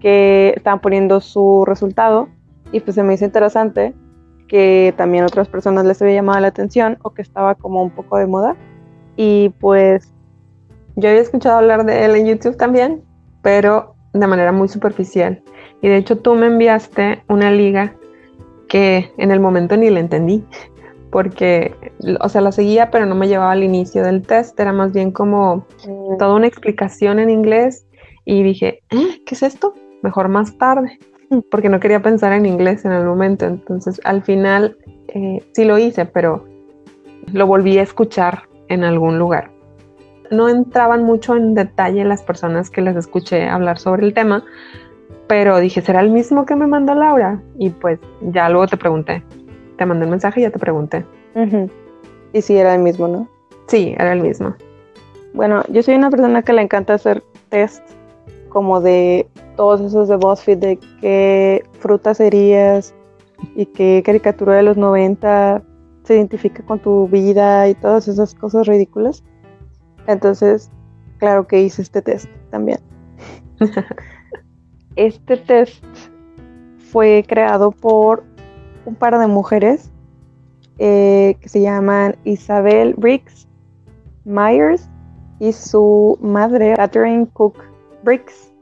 que 0.00 0.54
estaban 0.56 0.80
poniendo 0.80 1.20
su 1.20 1.64
resultado 1.66 2.28
y 2.72 2.80
pues 2.80 2.94
se 2.94 3.02
me 3.02 3.14
hizo 3.14 3.24
interesante 3.24 3.94
que 4.48 4.92
también 4.96 5.24
otras 5.24 5.48
personas 5.48 5.84
les 5.84 6.02
había 6.02 6.16
llamado 6.16 6.40
la 6.40 6.48
atención 6.48 6.98
o 7.02 7.10
que 7.10 7.22
estaba 7.22 7.54
como 7.54 7.82
un 7.82 7.90
poco 7.90 8.18
de 8.18 8.26
moda 8.26 8.56
y 9.16 9.50
pues 9.60 10.12
yo 10.96 11.08
había 11.08 11.22
escuchado 11.22 11.58
hablar 11.58 11.84
de 11.86 12.04
él 12.04 12.16
en 12.16 12.26
YouTube 12.26 12.56
también 12.56 13.02
pero 13.42 13.94
de 14.12 14.26
manera 14.26 14.52
muy 14.52 14.68
superficial 14.68 15.42
y 15.80 15.88
de 15.88 15.96
hecho 15.96 16.18
tú 16.18 16.34
me 16.34 16.46
enviaste 16.46 17.22
una 17.28 17.50
liga 17.50 17.94
que 18.68 19.12
en 19.18 19.30
el 19.30 19.40
momento 19.40 19.76
ni 19.76 19.90
la 19.90 20.00
entendí 20.00 20.44
porque, 21.12 21.74
o 22.20 22.28
sea, 22.30 22.40
la 22.40 22.52
seguía, 22.52 22.90
pero 22.90 23.04
no 23.04 23.14
me 23.14 23.28
llevaba 23.28 23.52
al 23.52 23.62
inicio 23.62 24.02
del 24.02 24.22
test, 24.22 24.58
era 24.58 24.72
más 24.72 24.94
bien 24.94 25.12
como 25.12 25.66
mm. 25.86 26.16
toda 26.18 26.34
una 26.34 26.46
explicación 26.46 27.18
en 27.18 27.28
inglés 27.28 27.86
y 28.24 28.42
dije, 28.42 28.82
¿Eh? 28.90 29.22
¿qué 29.26 29.34
es 29.34 29.42
esto? 29.42 29.74
Mejor 30.02 30.28
más 30.28 30.56
tarde, 30.56 30.98
porque 31.50 31.68
no 31.68 31.80
quería 31.80 32.02
pensar 32.02 32.32
en 32.32 32.46
inglés 32.46 32.84
en 32.84 32.92
el 32.92 33.04
momento, 33.04 33.46
entonces 33.46 34.00
al 34.04 34.22
final 34.22 34.76
eh, 35.08 35.42
sí 35.52 35.64
lo 35.64 35.78
hice, 35.78 36.04
pero 36.06 36.44
lo 37.32 37.46
volví 37.46 37.78
a 37.78 37.82
escuchar 37.82 38.42
en 38.68 38.84
algún 38.84 39.18
lugar. 39.18 39.50
No 40.30 40.48
entraban 40.48 41.04
mucho 41.04 41.36
en 41.36 41.54
detalle 41.54 42.04
las 42.04 42.22
personas 42.22 42.70
que 42.70 42.80
les 42.80 42.96
escuché 42.96 43.48
hablar 43.48 43.78
sobre 43.78 44.06
el 44.06 44.14
tema, 44.14 44.44
pero 45.26 45.58
dije, 45.58 45.80
¿será 45.80 46.00
el 46.00 46.10
mismo 46.10 46.46
que 46.46 46.56
me 46.56 46.66
mandó 46.66 46.94
Laura? 46.94 47.40
Y 47.58 47.70
pues 47.70 47.98
ya 48.20 48.48
luego 48.48 48.66
te 48.66 48.76
pregunté, 48.76 49.22
te 49.76 49.86
mandé 49.86 50.04
un 50.04 50.10
mensaje 50.10 50.40
y 50.40 50.42
ya 50.44 50.50
te 50.50 50.58
pregunté. 50.58 51.04
Y 52.32 52.42
si 52.42 52.56
era 52.56 52.74
el 52.74 52.80
mismo, 52.80 53.08
¿no? 53.08 53.28
Sí, 53.66 53.94
era 53.98 54.12
el 54.12 54.20
mismo. 54.20 54.54
Bueno, 55.34 55.62
yo 55.68 55.82
soy 55.82 55.94
una 55.94 56.10
persona 56.10 56.42
que 56.42 56.52
le 56.52 56.62
encanta 56.62 56.94
hacer 56.94 57.22
test 57.48 57.82
como 58.52 58.82
de 58.82 59.26
todos 59.56 59.80
esos 59.80 60.08
de 60.08 60.16
BuzzFeed 60.16 60.58
de 60.58 60.78
qué 61.00 61.64
fruta 61.80 62.12
serías 62.12 62.94
y 63.56 63.64
qué 63.66 64.02
caricatura 64.04 64.56
de 64.56 64.62
los 64.62 64.76
90 64.76 65.62
se 66.04 66.16
identifica 66.16 66.62
con 66.62 66.78
tu 66.78 67.08
vida 67.08 67.66
y 67.68 67.74
todas 67.74 68.08
esas 68.08 68.34
cosas 68.34 68.66
ridículas. 68.66 69.24
Entonces, 70.06 70.70
claro 71.18 71.46
que 71.46 71.62
hice 71.62 71.80
este 71.80 72.02
test 72.02 72.28
también. 72.50 72.78
este 74.96 75.38
test 75.38 75.82
fue 76.90 77.24
creado 77.26 77.70
por 77.70 78.22
un 78.84 78.94
par 78.96 79.18
de 79.18 79.28
mujeres 79.28 79.90
eh, 80.78 81.36
que 81.40 81.48
se 81.48 81.62
llaman 81.62 82.16
Isabel 82.24 82.94
Briggs 82.98 83.48
Myers 84.24 84.90
y 85.38 85.52
su 85.52 86.18
madre 86.20 86.74
Catherine 86.76 87.26
Cook 87.32 87.71
Briggs. 88.02 88.52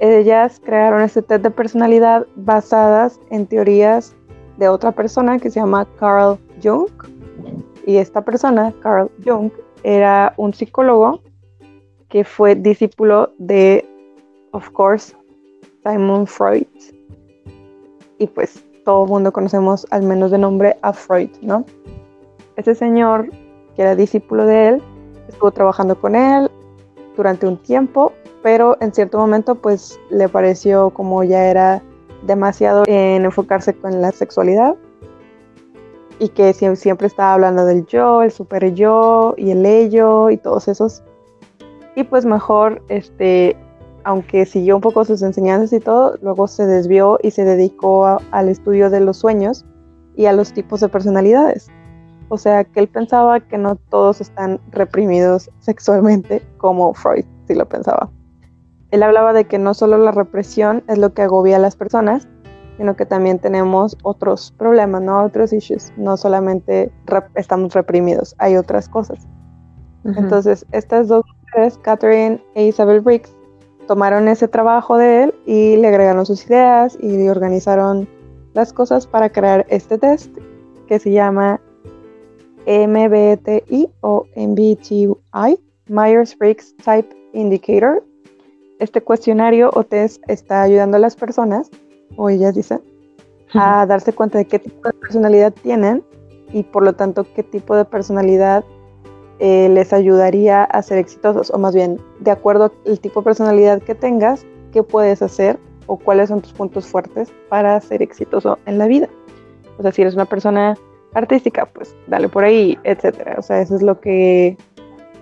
Ellas 0.00 0.60
crearon 0.64 1.02
este 1.02 1.22
test 1.22 1.42
de 1.42 1.50
personalidad 1.50 2.26
basadas 2.36 3.20
en 3.30 3.46
teorías 3.46 4.14
de 4.58 4.68
otra 4.68 4.92
persona 4.92 5.38
que 5.38 5.50
se 5.50 5.60
llama 5.60 5.86
Carl 5.98 6.38
Jung. 6.62 6.90
Y 7.86 7.96
esta 7.96 8.22
persona, 8.22 8.72
Carl 8.80 9.10
Jung, 9.24 9.50
era 9.82 10.34
un 10.36 10.54
psicólogo 10.54 11.20
que 12.08 12.24
fue 12.24 12.54
discípulo 12.54 13.30
de, 13.38 13.88
of 14.52 14.68
course, 14.70 15.14
Simon 15.82 16.26
Freud. 16.26 16.66
Y 18.18 18.26
pues 18.26 18.64
todo 18.84 19.04
el 19.04 19.10
mundo 19.10 19.32
conocemos 19.32 19.86
al 19.90 20.02
menos 20.02 20.30
de 20.30 20.38
nombre 20.38 20.76
a 20.82 20.92
Freud, 20.92 21.30
¿no? 21.40 21.64
Ese 22.56 22.74
señor, 22.74 23.30
que 23.74 23.82
era 23.82 23.96
discípulo 23.96 24.46
de 24.46 24.68
él, 24.68 24.82
estuvo 25.28 25.50
trabajando 25.50 25.98
con 25.98 26.14
él 26.14 26.50
durante 27.16 27.46
un 27.46 27.56
tiempo, 27.56 28.12
pero 28.42 28.76
en 28.80 28.92
cierto 28.92 29.18
momento 29.18 29.54
pues 29.54 29.98
le 30.10 30.28
pareció 30.28 30.90
como 30.90 31.22
ya 31.24 31.46
era 31.46 31.82
demasiado 32.22 32.84
en 32.86 33.24
enfocarse 33.24 33.74
con 33.74 34.00
la 34.00 34.12
sexualidad 34.12 34.76
y 36.18 36.28
que 36.28 36.52
siempre 36.52 37.06
estaba 37.06 37.34
hablando 37.34 37.66
del 37.66 37.84
yo, 37.86 38.22
el 38.22 38.30
super 38.30 38.72
yo 38.74 39.34
y 39.36 39.50
el 39.50 39.66
ello 39.66 40.30
y 40.30 40.36
todos 40.36 40.68
esos. 40.68 41.02
Y 41.96 42.04
pues 42.04 42.24
mejor 42.24 42.82
este 42.88 43.56
aunque 44.04 44.46
siguió 44.46 44.76
un 44.76 44.80
poco 44.80 45.04
sus 45.04 45.22
enseñanzas 45.22 45.72
y 45.72 45.80
todo, 45.80 46.16
luego 46.22 46.48
se 46.48 46.66
desvió 46.66 47.18
y 47.22 47.30
se 47.30 47.44
dedicó 47.44 48.18
al 48.30 48.48
estudio 48.48 48.90
de 48.90 49.00
los 49.00 49.18
sueños 49.18 49.64
y 50.16 50.26
a 50.26 50.32
los 50.32 50.52
tipos 50.52 50.80
de 50.80 50.88
personalidades. 50.88 51.70
O 52.32 52.38
sea, 52.38 52.64
que 52.64 52.80
él 52.80 52.88
pensaba 52.88 53.40
que 53.40 53.58
no 53.58 53.76
todos 53.76 54.22
están 54.22 54.58
reprimidos 54.70 55.50
sexualmente 55.58 56.42
como 56.56 56.94
Freud 56.94 57.26
sí 57.46 57.54
lo 57.54 57.68
pensaba. 57.68 58.08
Él 58.90 59.02
hablaba 59.02 59.34
de 59.34 59.44
que 59.44 59.58
no 59.58 59.74
solo 59.74 59.98
la 59.98 60.12
represión 60.12 60.82
es 60.88 60.96
lo 60.96 61.12
que 61.12 61.20
agobia 61.20 61.56
a 61.56 61.58
las 61.58 61.76
personas, 61.76 62.26
sino 62.78 62.96
que 62.96 63.04
también 63.04 63.38
tenemos 63.38 63.98
otros 64.02 64.50
problemas, 64.56 65.02
¿no? 65.02 65.22
Otros 65.22 65.52
issues. 65.52 65.92
No 65.98 66.16
solamente 66.16 66.90
estamos 67.34 67.74
reprimidos, 67.74 68.34
hay 68.38 68.56
otras 68.56 68.88
cosas. 68.88 69.28
Entonces, 70.06 70.64
estas 70.72 71.08
dos 71.08 71.26
mujeres, 71.42 71.78
Catherine 71.82 72.42
e 72.54 72.64
Isabel 72.64 73.02
Briggs, 73.02 73.36
tomaron 73.86 74.26
ese 74.28 74.48
trabajo 74.48 74.96
de 74.96 75.24
él 75.24 75.34
y 75.44 75.76
le 75.76 75.88
agregaron 75.88 76.24
sus 76.24 76.46
ideas 76.46 76.96
y 76.98 77.28
organizaron 77.28 78.08
las 78.54 78.72
cosas 78.72 79.06
para 79.06 79.28
crear 79.28 79.66
este 79.68 79.98
test 79.98 80.34
que 80.88 80.98
se 80.98 81.12
llama 81.12 81.60
MBTI 82.66 83.88
o 84.00 84.24
MBTI, 84.36 85.58
Myers-Briggs 85.88 86.76
Type 86.76 87.08
Indicator. 87.32 88.02
Este 88.78 89.00
cuestionario 89.00 89.70
o 89.74 89.84
test 89.84 90.22
está 90.28 90.62
ayudando 90.62 90.96
a 90.96 91.00
las 91.00 91.16
personas, 91.16 91.70
o 92.16 92.28
ellas 92.28 92.54
dicen, 92.54 92.80
a 93.54 93.86
darse 93.86 94.12
cuenta 94.12 94.38
de 94.38 94.46
qué 94.46 94.58
tipo 94.58 94.88
de 94.88 94.94
personalidad 94.94 95.52
tienen 95.52 96.02
y 96.52 96.62
por 96.62 96.84
lo 96.84 96.94
tanto 96.94 97.26
qué 97.34 97.42
tipo 97.42 97.76
de 97.76 97.84
personalidad 97.84 98.64
eh, 99.38 99.68
les 99.68 99.92
ayudaría 99.92 100.64
a 100.64 100.82
ser 100.82 100.98
exitosos, 100.98 101.50
o 101.50 101.58
más 101.58 101.74
bien, 101.74 102.00
de 102.20 102.30
acuerdo 102.30 102.72
al 102.86 103.00
tipo 103.00 103.20
de 103.20 103.24
personalidad 103.24 103.82
que 103.82 103.94
tengas, 103.94 104.46
qué 104.72 104.82
puedes 104.82 105.22
hacer 105.22 105.58
o 105.86 105.96
cuáles 105.96 106.28
son 106.28 106.40
tus 106.40 106.52
puntos 106.52 106.86
fuertes 106.86 107.32
para 107.48 107.80
ser 107.80 108.02
exitoso 108.02 108.58
en 108.66 108.78
la 108.78 108.86
vida. 108.86 109.08
O 109.78 109.82
sea, 109.82 109.90
si 109.90 110.02
eres 110.02 110.14
una 110.14 110.26
persona 110.26 110.76
artística, 111.14 111.66
pues 111.66 111.94
dale 112.06 112.28
por 112.28 112.44
ahí, 112.44 112.78
etcétera. 112.84 113.36
O 113.38 113.42
sea, 113.42 113.60
eso 113.60 113.76
es 113.76 113.82
lo 113.82 114.00
que 114.00 114.56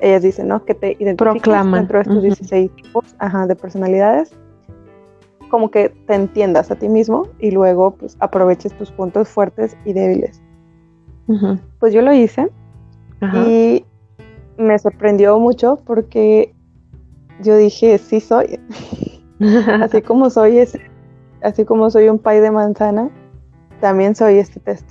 ellas 0.00 0.22
dicen, 0.22 0.48
¿no? 0.48 0.64
Que 0.64 0.74
te 0.74 0.96
identificas 0.98 1.70
dentro 1.70 1.98
de 1.98 2.02
estos 2.02 2.22
16 2.22 2.70
tipos 2.76 3.16
de 3.46 3.56
personalidades, 3.56 4.32
como 5.50 5.70
que 5.70 5.90
te 6.06 6.14
entiendas 6.14 6.70
a 6.70 6.76
ti 6.76 6.88
mismo 6.88 7.28
y 7.38 7.50
luego 7.50 7.92
pues 7.92 8.16
aproveches 8.20 8.72
tus 8.74 8.90
puntos 8.90 9.28
fuertes 9.28 9.76
y 9.84 9.92
débiles. 9.92 10.42
Pues 11.78 11.94
yo 11.94 12.02
lo 12.02 12.12
hice 12.12 12.50
y 13.46 13.84
me 14.58 14.78
sorprendió 14.78 15.38
mucho 15.38 15.76
porque 15.84 16.52
yo 17.40 17.56
dije, 17.56 17.98
sí 17.98 18.20
soy. 18.20 18.58
así 19.80 20.02
como 20.02 20.28
soy 20.28 20.58
ese, 20.58 20.80
así 21.42 21.64
como 21.64 21.90
soy 21.90 22.08
un 22.08 22.18
pay 22.18 22.40
de 22.40 22.50
manzana, 22.50 23.10
también 23.80 24.14
soy 24.14 24.38
este 24.38 24.60
test. 24.60 24.90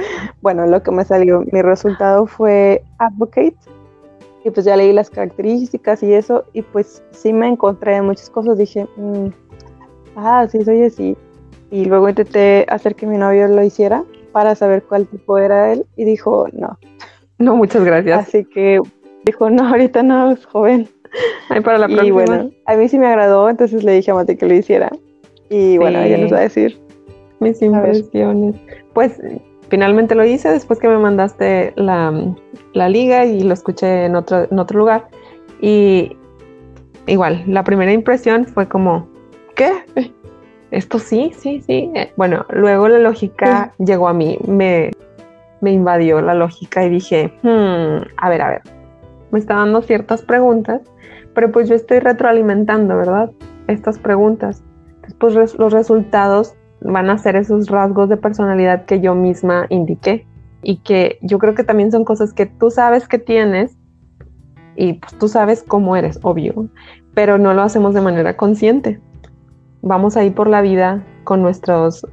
bueno, 0.42 0.66
lo 0.66 0.82
que 0.82 0.90
me 0.90 1.04
salió, 1.04 1.42
mi 1.52 1.62
resultado 1.62 2.26
fue 2.26 2.82
advocate. 2.98 3.56
Y 4.44 4.50
pues 4.50 4.64
ya 4.64 4.76
leí 4.76 4.92
las 4.92 5.10
características 5.10 6.02
y 6.02 6.14
eso, 6.14 6.44
y 6.54 6.62
pues 6.62 7.02
sí 7.10 7.32
me 7.32 7.46
encontré 7.46 7.96
en 7.96 8.06
muchas 8.06 8.30
cosas. 8.30 8.56
Dije, 8.56 8.86
mm, 8.96 9.26
ah, 10.16 10.46
sí, 10.50 10.64
soy 10.64 10.82
así. 10.84 11.16
Y 11.70 11.84
luego 11.84 12.08
intenté 12.08 12.64
hacer 12.68 12.94
que 12.94 13.06
mi 13.06 13.18
novio 13.18 13.46
lo 13.48 13.62
hiciera 13.62 14.02
para 14.32 14.54
saber 14.54 14.82
cuál 14.84 15.06
tipo 15.06 15.36
era 15.38 15.72
él, 15.72 15.84
y 15.96 16.04
dijo, 16.04 16.46
no, 16.52 16.78
no, 17.38 17.56
muchas 17.56 17.84
gracias. 17.84 18.28
Así 18.28 18.44
que 18.44 18.80
dijo, 19.24 19.50
no, 19.50 19.68
ahorita 19.68 20.02
no, 20.02 20.30
es 20.30 20.46
joven. 20.46 20.88
Ay, 21.50 21.60
para 21.60 21.78
la 21.78 21.86
próxima. 21.86 22.08
Y 22.08 22.10
bueno, 22.10 22.50
a 22.66 22.74
mí 22.76 22.88
sí 22.88 22.98
me 22.98 23.06
agradó, 23.06 23.50
entonces 23.50 23.84
le 23.84 23.92
dije 23.92 24.10
a 24.10 24.14
Mati 24.14 24.36
que 24.36 24.46
lo 24.46 24.54
hiciera. 24.54 24.90
Y 25.50 25.78
bueno, 25.78 26.00
ella 26.00 26.16
nos 26.18 26.32
va 26.32 26.38
a 26.38 26.42
decir. 26.42 26.80
Mis 27.40 27.60
impresiones. 27.60 28.54
pues 28.92 29.20
finalmente 29.70 30.14
lo 30.14 30.24
hice 30.24 30.50
después 30.50 30.78
que 30.78 30.88
me 30.88 30.98
mandaste 30.98 31.72
la, 31.76 32.34
la 32.74 32.88
liga 32.88 33.24
y 33.24 33.42
lo 33.42 33.54
escuché 33.54 34.06
en 34.06 34.16
otro, 34.16 34.46
en 34.50 34.58
otro 34.58 34.78
lugar. 34.78 35.08
Y 35.60 36.16
igual, 37.06 37.44
la 37.46 37.64
primera 37.64 37.92
impresión 37.92 38.44
fue 38.44 38.68
como, 38.68 39.08
¿qué? 39.54 39.72
Esto 40.70 40.98
sí, 40.98 41.32
sí, 41.36 41.62
sí. 41.66 41.90
Eh, 41.94 42.12
bueno, 42.16 42.44
luego 42.50 42.88
la 42.88 42.98
lógica 42.98 43.72
llegó 43.78 44.08
a 44.08 44.12
mí, 44.12 44.38
me, 44.46 44.90
me 45.60 45.72
invadió 45.72 46.20
la 46.20 46.34
lógica 46.34 46.84
y 46.84 46.90
dije, 46.90 47.32
hmm, 47.42 48.02
a 48.16 48.28
ver, 48.28 48.42
a 48.42 48.50
ver, 48.50 48.62
me 49.30 49.38
está 49.38 49.54
dando 49.54 49.82
ciertas 49.82 50.22
preguntas, 50.22 50.82
pero 51.34 51.50
pues 51.50 51.68
yo 51.68 51.74
estoy 51.74 52.00
retroalimentando, 52.00 52.96
¿verdad? 52.96 53.30
Estas 53.66 53.98
preguntas. 53.98 54.62
Después 55.02 55.34
los 55.34 55.72
resultados 55.72 56.54
van 56.80 57.10
a 57.10 57.18
ser 57.18 57.36
esos 57.36 57.68
rasgos 57.68 58.08
de 58.08 58.16
personalidad 58.16 58.84
que 58.84 59.00
yo 59.00 59.14
misma 59.14 59.66
indiqué. 59.68 60.26
Y 60.62 60.78
que 60.78 61.18
yo 61.22 61.38
creo 61.38 61.54
que 61.54 61.64
también 61.64 61.90
son 61.90 62.04
cosas 62.04 62.34
que 62.34 62.44
tú 62.44 62.70
sabes 62.70 63.08
que 63.08 63.18
tienes 63.18 63.76
y 64.76 64.94
pues 64.94 65.14
tú 65.18 65.28
sabes 65.28 65.62
cómo 65.66 65.96
eres, 65.96 66.18
obvio, 66.22 66.68
pero 67.14 67.38
no 67.38 67.54
lo 67.54 67.62
hacemos 67.62 67.94
de 67.94 68.02
manera 68.02 68.36
consciente. 68.36 69.00
Vamos 69.82 70.16
ahí 70.16 70.30
por 70.30 70.48
la 70.48 70.60
vida 70.60 71.02
con 71.24 71.42
nuestros 71.42 72.06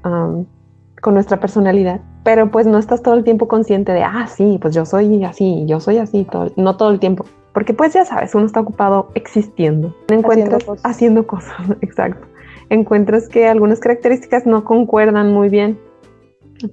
con 1.02 1.14
nuestra 1.14 1.40
personalidad, 1.40 2.02
pero 2.24 2.50
pues 2.50 2.66
no 2.66 2.78
estás 2.78 3.02
todo 3.02 3.14
el 3.14 3.24
tiempo 3.24 3.48
consciente 3.48 3.92
de, 3.92 4.04
ah, 4.04 4.28
sí, 4.28 4.58
pues 4.62 4.74
yo 4.74 4.86
soy 4.86 5.24
así, 5.24 5.64
yo 5.68 5.80
soy 5.80 5.98
así, 5.98 6.26
todo, 6.26 6.52
no 6.56 6.76
todo 6.76 6.90
el 6.90 7.00
tiempo, 7.00 7.26
porque 7.54 7.74
pues 7.74 7.94
ya 7.94 8.04
sabes, 8.04 8.34
uno 8.34 8.46
está 8.46 8.62
ocupado 8.62 9.10
existiendo, 9.14 9.96
encuentras 10.10 10.56
haciendo 10.56 10.66
cosas, 10.66 10.86
haciendo 10.86 11.28
cosas 11.28 11.78
exacto 11.82 12.28
encuentras 12.70 13.28
que 13.30 13.48
algunas 13.48 13.80
características 13.80 14.46
no 14.46 14.64
concuerdan 14.64 15.32
muy 15.32 15.50
bien, 15.50 15.80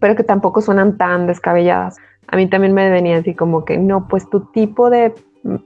pero 0.00 0.16
que 0.16 0.24
tampoco 0.24 0.60
suenan 0.60 0.96
tan 0.96 1.26
descabelladas. 1.26 1.96
A 2.28 2.36
mí 2.36 2.48
también 2.48 2.72
me 2.72 2.90
venía 2.90 3.18
así 3.18 3.34
como 3.34 3.64
que, 3.64 3.78
no, 3.78 4.08
pues 4.08 4.28
tu 4.30 4.40
tipo 4.52 4.90
de, 4.90 5.12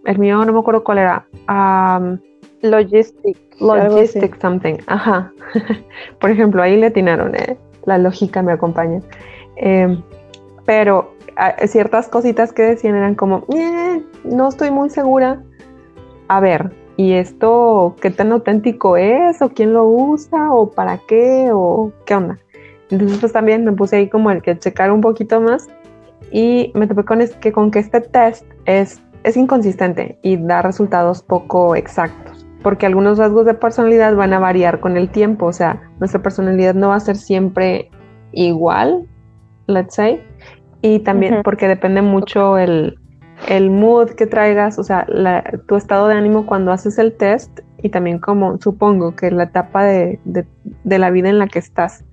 el 0.05 0.19
mío 0.19 0.45
no 0.45 0.53
me 0.53 0.59
acuerdo 0.59 0.85
cuál 0.85 0.99
era. 0.99 1.27
Um, 1.49 2.19
logistic. 2.63 3.39
Logistic 3.61 4.41
something, 4.41 4.77
ajá. 4.87 5.33
Por 6.21 6.31
ejemplo, 6.31 6.63
ahí 6.63 6.77
le 6.77 6.87
atinaron, 6.87 7.35
¿eh? 7.35 7.57
la 7.89 7.99
lógica 7.99 8.43
me 8.43 8.53
acompaña. 8.53 9.01
Em, 9.57 10.01
pero 10.65 11.15
ciertas 11.67 12.09
cositas 12.09 12.53
que 12.53 12.63
decían 12.63 12.95
eran 12.97 13.15
como, 13.15 13.45
eh, 13.55 14.03
no 14.25 14.49
estoy 14.49 14.71
muy 14.71 14.91
segura. 14.91 15.43
A 16.29 16.41
ver, 16.41 16.71
¿y 16.99 17.13
esto 17.13 17.95
qué 18.03 18.11
tan 18.11 18.33
auténtico 18.33 18.97
es? 18.97 19.41
¿O 19.41 19.51
quién 19.51 19.73
lo 19.73 19.87
usa? 19.87 20.53
¿O 20.53 20.69
para 20.69 20.99
qué? 21.09 21.49
¿O 21.53 21.93
qué 22.05 22.17
onda? 22.17 22.39
Entonces 22.91 23.19
pues 23.19 23.33
también 23.33 23.65
me 23.65 23.73
puse 23.73 23.97
ahí 23.97 24.09
como 24.09 24.33
el 24.33 24.43
que 24.43 24.59
checar 24.59 24.91
un 24.91 25.01
poquito 25.01 25.41
más 25.41 25.69
y 26.33 26.73
me 26.75 26.89
topé 26.89 27.05
con, 27.05 27.21
es 27.21 27.35
que, 27.37 27.53
con 27.53 27.71
que 27.71 27.79
este 27.79 28.01
test 28.01 28.45
es, 28.65 29.01
es 29.23 29.37
inconsistente 29.37 30.19
y 30.23 30.37
da 30.39 30.61
resultados 30.61 31.23
poco 31.23 31.77
exactos 31.77 32.45
porque 32.63 32.87
algunos 32.87 33.19
rasgos 33.19 33.47
de 33.47 33.55
personalidad 33.55 34.17
van 34.17 34.33
a 34.33 34.41
variar 34.41 34.81
con 34.81 34.97
el 34.97 35.09
tiempo, 35.11 35.47
o 35.47 35.53
sea, 35.53 35.81
nuestra 36.01 36.21
personalidad 36.21 36.75
no 36.75 36.89
va 36.89 36.97
a 36.97 37.01
ser 37.01 37.17
siempre 37.17 37.89
igual, 38.33 39.07
let's 39.69 39.95
say, 39.95 40.21
y 40.83 40.99
también 40.99 41.43
porque 41.45 41.69
depende 41.69 42.03
mucho 42.03 42.59
el, 42.59 42.99
el 43.47 43.71
mood 43.71 44.11
que 44.11 44.27
traigas, 44.27 44.79
o 44.79 44.85
sea, 44.85 45.07
tu 45.67 45.77
estado 45.77 46.09
de 46.09 46.15
ánimo 46.15 46.47
cuando 46.47 46.73
haces 46.73 46.99
el 46.99 47.15
test 47.17 47.61
y 47.83 47.91
también 47.91 48.19
como 48.19 48.59
supongo 48.61 49.15
que 49.15 49.31
la 49.31 49.45
etapa 49.45 49.85
de, 49.85 50.19
la 50.85 51.11
vida 51.11 51.29
en 51.29 51.39
la 51.39 51.47
que 51.47 51.59
estás. 51.59 52.05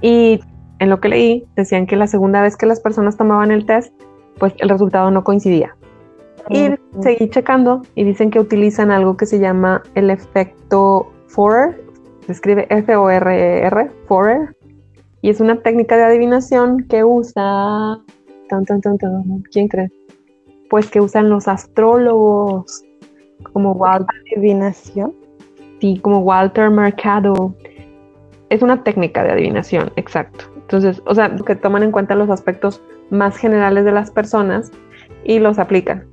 Y 0.00 0.40
en 0.78 0.88
lo 0.88 1.00
que 1.00 1.10
leí, 1.10 1.46
decían 1.56 1.86
que 1.86 1.96
la 1.96 2.06
segunda 2.06 2.40
vez 2.40 2.56
que 2.56 2.66
las 2.66 2.80
personas 2.80 3.16
tomaban 3.16 3.50
el 3.50 3.66
test, 3.66 3.92
pues 4.38 4.54
el 4.58 4.68
resultado 4.68 5.10
no 5.10 5.24
coincidía. 5.24 5.76
Y 6.48 6.70
seguí 7.00 7.28
checando 7.28 7.82
y 7.94 8.04
dicen 8.04 8.30
que 8.30 8.40
utilizan 8.40 8.90
algo 8.90 9.16
que 9.16 9.26
se 9.26 9.38
llama 9.38 9.82
el 9.94 10.08
efecto 10.08 11.12
Forer, 11.28 11.80
se 12.26 12.32
escribe 12.32 12.66
F-O-R-E-R, 12.70 13.82
e 13.82 13.90
Forer, 14.06 14.56
y 15.20 15.28
es 15.28 15.40
una 15.40 15.60
técnica 15.60 15.96
de 15.96 16.04
adivinación 16.04 16.86
que 16.88 17.04
usa... 17.04 17.98
¿Quién 19.52 19.68
cree? 19.68 19.90
Pues 20.70 20.88
que 20.88 21.00
usan 21.00 21.28
los 21.28 21.48
astrólogos, 21.48 22.84
como 23.52 23.72
Walter. 23.72 24.16
Adivinación. 24.36 25.12
Sí, 25.80 25.98
como 26.00 26.20
Walter 26.20 26.70
Mercado. 26.70 27.54
Es 28.48 28.62
una 28.62 28.82
técnica 28.82 29.22
de 29.24 29.32
adivinación, 29.32 29.92
exacto. 29.96 30.44
Entonces, 30.56 31.02
o 31.06 31.14
sea, 31.14 31.34
que 31.34 31.56
toman 31.56 31.82
en 31.82 31.90
cuenta 31.90 32.14
los 32.14 32.30
aspectos 32.30 32.80
más 33.10 33.36
generales 33.36 33.84
de 33.84 33.92
las 33.92 34.10
personas 34.10 34.70
y 35.24 35.40
los 35.40 35.58
aplican. 35.58 36.06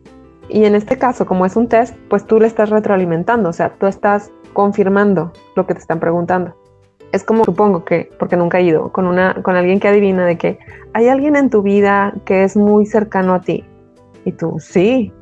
Y 0.50 0.66
en 0.66 0.76
este 0.76 0.98
caso, 0.98 1.26
como 1.26 1.46
es 1.46 1.56
un 1.56 1.68
test, 1.68 1.96
pues 2.10 2.26
tú 2.26 2.40
le 2.40 2.48
estás 2.48 2.70
retroalimentando, 2.70 3.50
o 3.50 3.54
sea, 3.54 3.76
tú 3.78 3.86
estás 3.86 4.32
confirmando 4.54 5.32
lo 5.56 5.68
que 5.68 5.74
te 5.74 5.82
están 5.82 6.00
preguntando. 6.00 6.56
Es 7.12 7.24
como 7.24 7.44
supongo 7.44 7.86
que, 7.86 8.10
porque 8.18 8.38
nunca 8.38 8.60
he 8.60 8.64
ido, 8.64 8.92
con 8.92 9.06
una, 9.06 9.36
con 9.44 9.56
alguien 9.56 9.80
que 9.80 9.90
adivina 9.90 10.26
de 10.26 10.38
que 10.38 10.60
hay 10.94 11.10
alguien 11.10 11.36
en 11.36 11.50
tu 11.50 11.62
vida 11.62 12.14
que 12.26 12.44
es 12.44 12.56
muy 12.58 12.86
cercano 12.86 13.34
a 13.34 13.42
ti 13.42 13.64
y 14.28 14.34
tú, 14.34 14.58
sí, 14.60 15.14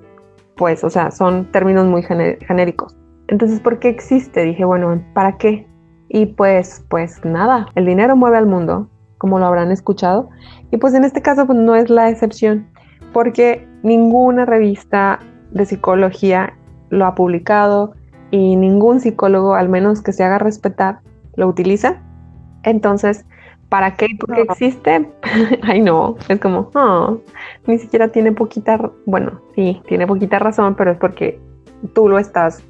pues, 0.57 0.83
o 0.83 0.89
sea, 0.89 1.11
son 1.11 1.45
términos 1.51 1.85
muy 1.85 2.01
genéricos. 2.01 2.97
Entonces, 3.27 3.59
¿por 3.59 3.77
qué 3.77 3.89
existe? 3.89 4.43
Dije, 4.43 4.65
bueno, 4.65 4.99
¿para 5.13 5.37
qué? 5.37 5.67
Y 6.09 6.25
pues, 6.25 6.83
pues 6.89 7.23
nada, 7.23 7.67
el 7.75 7.85
dinero 7.85 8.15
mueve 8.15 8.37
al 8.37 8.47
mundo, 8.47 8.89
como 9.19 9.37
lo 9.37 9.45
habrán 9.45 9.71
escuchado. 9.71 10.29
Y 10.71 10.77
pues 10.77 10.95
en 10.95 11.03
este 11.03 11.21
caso, 11.21 11.45
pues 11.45 11.59
no 11.59 11.75
es 11.75 11.89
la 11.91 12.09
excepción, 12.09 12.67
porque 13.13 13.67
ninguna 13.83 14.45
revista 14.45 15.19
de 15.51 15.65
psicología 15.65 16.57
lo 16.89 17.05
ha 17.05 17.13
publicado 17.13 17.93
y 18.31 18.55
ningún 18.55 19.01
psicólogo, 19.01 19.53
al 19.53 19.69
menos 19.69 20.01
que 20.01 20.13
se 20.13 20.23
haga 20.23 20.39
respetar, 20.39 20.99
lo 21.35 21.47
utiliza. 21.47 22.01
Entonces, 22.63 23.23
¿Para 23.69 23.95
qué? 23.95 24.07
¿Por 24.19 24.33
qué 24.33 24.41
existe? 24.41 25.09
Ay, 25.63 25.81
no, 25.81 26.17
es 26.29 26.39
como, 26.39 26.71
oh, 26.75 27.17
ni 27.67 27.79
siquiera 27.79 28.09
tiene 28.09 28.31
poquita, 28.31 28.91
bueno, 29.05 29.41
sí, 29.55 29.81
tiene 29.87 30.05
poquita 30.07 30.39
razón, 30.39 30.75
pero 30.75 30.91
es 30.91 30.97
porque 30.97 31.39
tú 31.93 32.07
lo 32.07 32.19
estás, 32.19 32.63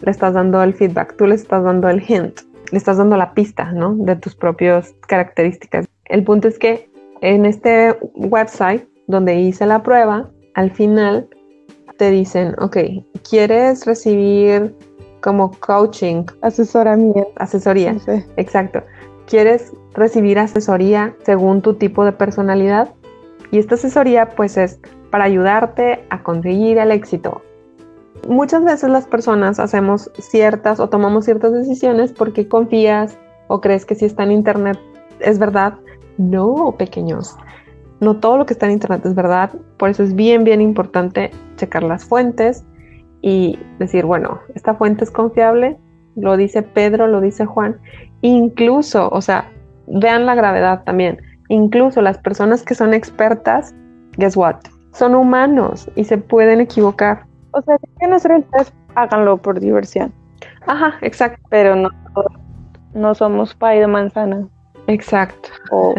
le 0.00 0.10
estás 0.10 0.34
dando 0.34 0.62
el 0.62 0.74
feedback, 0.74 1.16
tú 1.16 1.26
le 1.26 1.34
estás 1.34 1.62
dando 1.64 1.88
el 1.88 2.02
hint, 2.06 2.40
le 2.70 2.78
estás 2.78 2.98
dando 2.98 3.16
la 3.16 3.32
pista, 3.32 3.72
¿no? 3.72 3.94
De 3.94 4.16
tus 4.16 4.34
propias 4.34 4.94
características. 5.06 5.86
El 6.06 6.24
punto 6.24 6.48
es 6.48 6.58
que 6.58 6.90
en 7.20 7.46
este 7.46 7.96
website 8.14 8.86
donde 9.06 9.34
hice 9.34 9.66
la 9.66 9.82
prueba, 9.82 10.30
al 10.54 10.70
final 10.70 11.28
te 11.96 12.10
dicen, 12.10 12.54
ok, 12.58 12.78
¿quieres 13.28 13.84
recibir 13.86 14.74
como 15.20 15.50
coaching? 15.60 16.24
Asesoramiento. 16.42 17.30
Asesoría. 17.36 17.96
Exacto. 18.36 18.82
¿Quieres 19.30 19.72
recibir 19.94 20.38
asesoría 20.38 21.14
según 21.24 21.62
tu 21.62 21.74
tipo 21.74 22.04
de 22.04 22.12
personalidad. 22.12 22.92
Y 23.50 23.58
esta 23.58 23.74
asesoría 23.74 24.30
pues 24.30 24.56
es 24.56 24.80
para 25.10 25.24
ayudarte 25.24 26.04
a 26.10 26.22
conseguir 26.22 26.78
el 26.78 26.92
éxito. 26.92 27.42
Muchas 28.28 28.64
veces 28.64 28.90
las 28.90 29.06
personas 29.06 29.58
hacemos 29.58 30.10
ciertas 30.18 30.78
o 30.78 30.88
tomamos 30.88 31.24
ciertas 31.24 31.52
decisiones 31.52 32.12
porque 32.12 32.48
confías 32.48 33.18
o 33.48 33.60
crees 33.60 33.86
que 33.86 33.94
si 33.94 34.04
está 34.04 34.22
en 34.24 34.32
internet 34.32 34.78
es 35.20 35.38
verdad. 35.38 35.74
No, 36.18 36.74
pequeños. 36.78 37.36
No 38.00 38.18
todo 38.18 38.36
lo 38.36 38.46
que 38.46 38.52
está 38.52 38.66
en 38.66 38.72
internet 38.72 39.04
es 39.04 39.14
verdad. 39.14 39.50
Por 39.78 39.90
eso 39.90 40.02
es 40.02 40.14
bien, 40.14 40.44
bien 40.44 40.60
importante 40.60 41.30
checar 41.56 41.82
las 41.82 42.04
fuentes 42.04 42.64
y 43.22 43.58
decir, 43.78 44.06
bueno, 44.06 44.40
esta 44.54 44.74
fuente 44.74 45.04
es 45.04 45.10
confiable, 45.10 45.78
lo 46.16 46.36
dice 46.36 46.62
Pedro, 46.62 47.06
lo 47.06 47.20
dice 47.20 47.46
Juan. 47.46 47.78
Incluso, 48.22 49.08
o 49.10 49.20
sea, 49.20 49.50
vean 49.86 50.26
la 50.26 50.34
gravedad 50.34 50.82
también. 50.84 51.20
Incluso 51.48 52.00
las 52.02 52.18
personas 52.18 52.62
que 52.62 52.74
son 52.74 52.94
expertas, 52.94 53.74
guess 54.16 54.36
what? 54.36 54.56
Son 54.92 55.14
humanos 55.14 55.90
y 55.94 56.04
se 56.04 56.18
pueden 56.18 56.60
equivocar. 56.60 57.26
O 57.52 57.62
sea, 57.62 57.76
si 57.78 57.86
quieren 57.98 58.14
hacer 58.14 58.32
el 58.32 58.44
test, 58.44 58.74
háganlo 58.94 59.36
por 59.36 59.60
diversión. 59.60 60.12
Ajá, 60.66 60.94
exacto. 61.00 61.40
Pero 61.50 61.74
no, 61.76 61.90
no 62.94 63.14
somos 63.14 63.54
pay 63.54 63.80
de 63.80 63.86
manzana. 63.86 64.46
Exacto. 64.86 65.48
O 65.70 65.94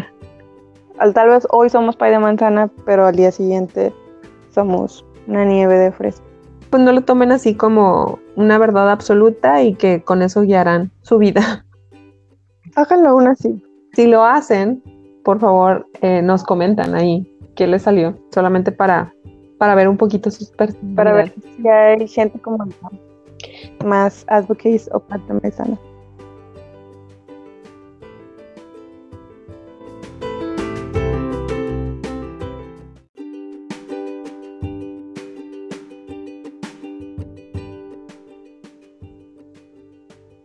tal 1.13 1.29
vez 1.29 1.47
hoy 1.51 1.69
somos 1.69 1.95
pay 1.95 2.11
de 2.11 2.19
manzana, 2.19 2.69
pero 2.85 3.05
al 3.05 3.15
día 3.15 3.31
siguiente 3.31 3.93
somos 4.49 5.05
una 5.27 5.45
nieve 5.45 5.77
de 5.77 5.91
fresa. 5.91 6.21
Pues 6.71 6.81
no 6.81 6.91
lo 6.93 7.01
tomen 7.01 7.31
así 7.31 7.53
como 7.53 8.19
una 8.35 8.57
verdad 8.57 8.89
absoluta 8.89 9.61
y 9.61 9.75
que 9.75 10.01
con 10.01 10.21
eso 10.21 10.41
guiarán 10.41 10.89
su 11.01 11.17
vida. 11.17 11.65
Háganlo 12.75 13.09
aún 13.09 13.27
así. 13.27 13.61
Si 13.93 14.07
lo 14.07 14.23
hacen, 14.23 14.81
por 15.25 15.39
favor, 15.39 15.85
eh, 16.01 16.21
nos 16.21 16.43
comentan 16.43 16.95
ahí 16.95 17.27
qué 17.55 17.67
les 17.67 17.81
salió, 17.81 18.17
solamente 18.33 18.71
para, 18.71 19.13
para 19.57 19.75
ver 19.75 19.89
un 19.89 19.97
poquito 19.97 20.31
sus 20.31 20.49
perspectivas. 20.51 20.95
Para 20.95 21.13
ver 21.13 21.33
si 21.57 21.67
hay 21.67 22.07
gente 22.07 22.39
como 22.39 22.65
más 23.85 24.23
advocates 24.29 24.89
o 24.93 24.99
parte 24.99 25.33
mesana. 25.43 25.77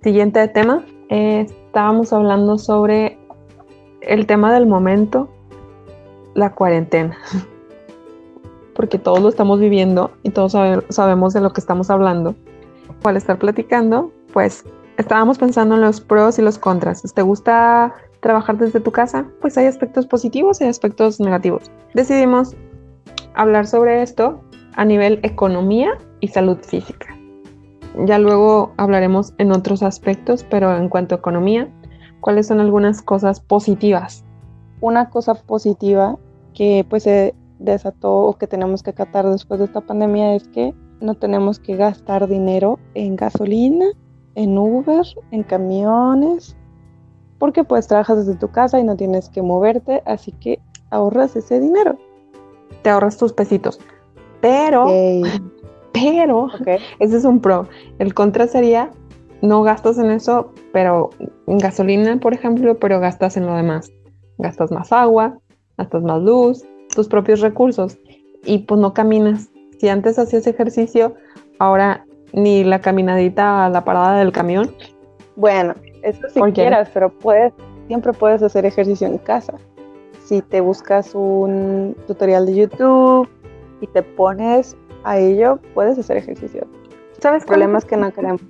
Siguiente 0.07 0.47
tema. 0.47 0.85
Eh, 1.09 1.47
estábamos 1.49 2.13
hablando 2.13 2.59
sobre 2.59 3.19
el 4.03 4.25
tema 4.25 4.55
del 4.55 4.65
momento, 4.65 5.29
la 6.35 6.55
cuarentena. 6.55 7.19
Porque 8.77 9.01
todos 9.01 9.21
lo 9.21 9.29
estamos 9.29 9.59
viviendo 9.59 10.13
y 10.23 10.31
todos 10.31 10.53
sabemos 10.91 11.35
de 11.35 11.41
lo 11.41 11.53
que 11.53 11.61
estamos 11.61 11.91
hablando. 11.91 12.37
Al 13.03 13.17
estar 13.17 13.37
platicando, 13.37 14.13
pues 14.33 14.65
estábamos 14.97 15.39
pensando 15.39 15.75
en 15.75 15.81
los 15.81 16.01
pros 16.01 16.39
y 16.39 16.43
los 16.43 16.57
contras. 16.57 17.03
¿Te 17.13 17.23
gusta 17.23 17.93
trabajar 18.21 18.59
desde 18.59 18.79
tu 18.79 18.93
casa? 18.93 19.27
Pues 19.41 19.59
hay 19.59 19.67
aspectos 19.67 20.07
positivos 20.07 20.61
y 20.61 20.67
aspectos 20.67 21.19
negativos. 21.19 21.69
Decidimos 21.95 22.55
hablar 23.35 23.67
sobre 23.67 24.03
esto 24.03 24.41
a 24.77 24.85
nivel 24.85 25.19
economía 25.25 25.99
y 26.21 26.29
salud 26.29 26.59
física. 26.63 27.16
Ya 28.05 28.19
luego 28.19 28.73
hablaremos 28.77 29.33
en 29.39 29.53
otros 29.53 29.83
aspectos, 29.83 30.45
pero 30.51 30.77
en 30.77 30.89
cuanto 30.89 31.15
a 31.15 31.19
economía, 31.19 31.73
¿cuáles 32.21 32.47
son 32.47 32.61
algunas 32.61 33.01
cosas 33.01 33.41
positivas? 33.41 34.25
Una 34.81 35.09
cosa 35.09 35.35
positiva 35.35 36.19
que 36.53 36.85
pues 36.89 37.05
se 37.05 37.35
desató 37.59 38.25
o 38.25 38.37
que 38.37 38.47
tenemos 38.47 38.83
que 38.83 38.91
acatar 38.91 39.27
después 39.27 39.61
de 39.61 39.67
esta 39.67 39.81
pandemia 39.81 40.35
es 40.35 40.47
que 40.49 40.75
no 41.01 41.15
tenemos 41.15 41.59
que 41.59 41.77
gastar 41.77 42.29
dinero 42.29 42.79
en 42.95 43.17
gasolina, 43.17 43.87
en 44.35 44.59
Uber, 44.59 45.07
en 45.31 45.43
camiones, 45.43 46.55
porque 47.39 47.65
pues 47.65 47.87
trabajas 47.87 48.27
desde 48.27 48.39
tu 48.39 48.49
casa 48.49 48.79
y 48.79 48.85
no 48.85 48.97
tienes 48.97 49.29
que 49.31 49.41
moverte, 49.43 50.03
así 50.05 50.33
que 50.33 50.61
ahorras 50.91 51.37
ese 51.37 51.61
dinero. 51.61 51.97
Te 52.83 52.91
ahorras 52.91 53.17
tus 53.17 53.33
pesitos. 53.33 53.79
Pero 54.41 54.87
pero 56.01 56.49
ese 56.99 57.17
es 57.17 57.25
un 57.25 57.41
pro. 57.41 57.69
El 57.99 58.15
contra 58.15 58.47
sería 58.47 58.91
no 59.43 59.63
gastas 59.63 59.99
en 59.99 60.11
eso, 60.11 60.53
pero 60.73 61.11
en 61.47 61.59
gasolina, 61.59 62.19
por 62.19 62.35
ejemplo, 62.35 62.79
pero 62.79 63.01
gastas 63.01 63.37
en 63.37 63.47
lo 63.47 63.55
demás. 63.55 63.93
Gastas 64.39 64.71
más 64.71 64.93
agua, 64.93 65.39
gastas 65.77 66.03
más 66.03 66.23
luz, 66.23 66.65
tus 66.95 67.09
propios 67.09 67.41
recursos 67.41 67.99
y 68.45 68.59
pues 68.59 68.81
no 68.81 68.95
caminas. 68.95 69.51
Si 69.79 69.89
antes 69.89 70.19
hacías 70.19 70.47
ejercicio, 70.47 71.15
ahora 71.59 72.05
ni 72.33 72.65
la 72.65 72.81
caminadita 72.81 73.67
a 73.67 73.71
la 73.71 73.85
parada 73.85 74.19
del 74.19 74.33
camión. 74.33 74.75
Bueno, 75.37 75.75
eso 76.03 76.29
si 76.33 76.41
quieras, 76.53 76.91
pero 76.93 77.11
puedes, 77.11 77.53
siempre 77.87 78.13
puedes 78.13 78.43
hacer 78.43 78.65
ejercicio 78.65 79.07
en 79.07 79.19
casa. 79.19 79.55
Si 80.25 80.43
te 80.43 80.61
buscas 80.61 81.15
un 81.15 81.97
tutorial 82.07 82.47
de 82.47 82.55
YouTube 82.55 83.29
y 83.81 83.87
te 83.87 84.03
pones 84.03 84.77
a 85.07 85.19
ello, 85.19 85.61
puedes 85.75 85.99
hacer 85.99 86.17
ejercicio. 86.19 86.67
¿Sabes? 87.21 87.45
Problemas 87.45 87.85
que 87.85 87.97
no 87.97 88.13
queremos. 88.13 88.43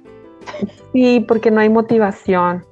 Sí, 0.93 1.25
porque 1.27 1.51
no 1.51 1.61
hay 1.61 1.69
motivación. 1.69 2.65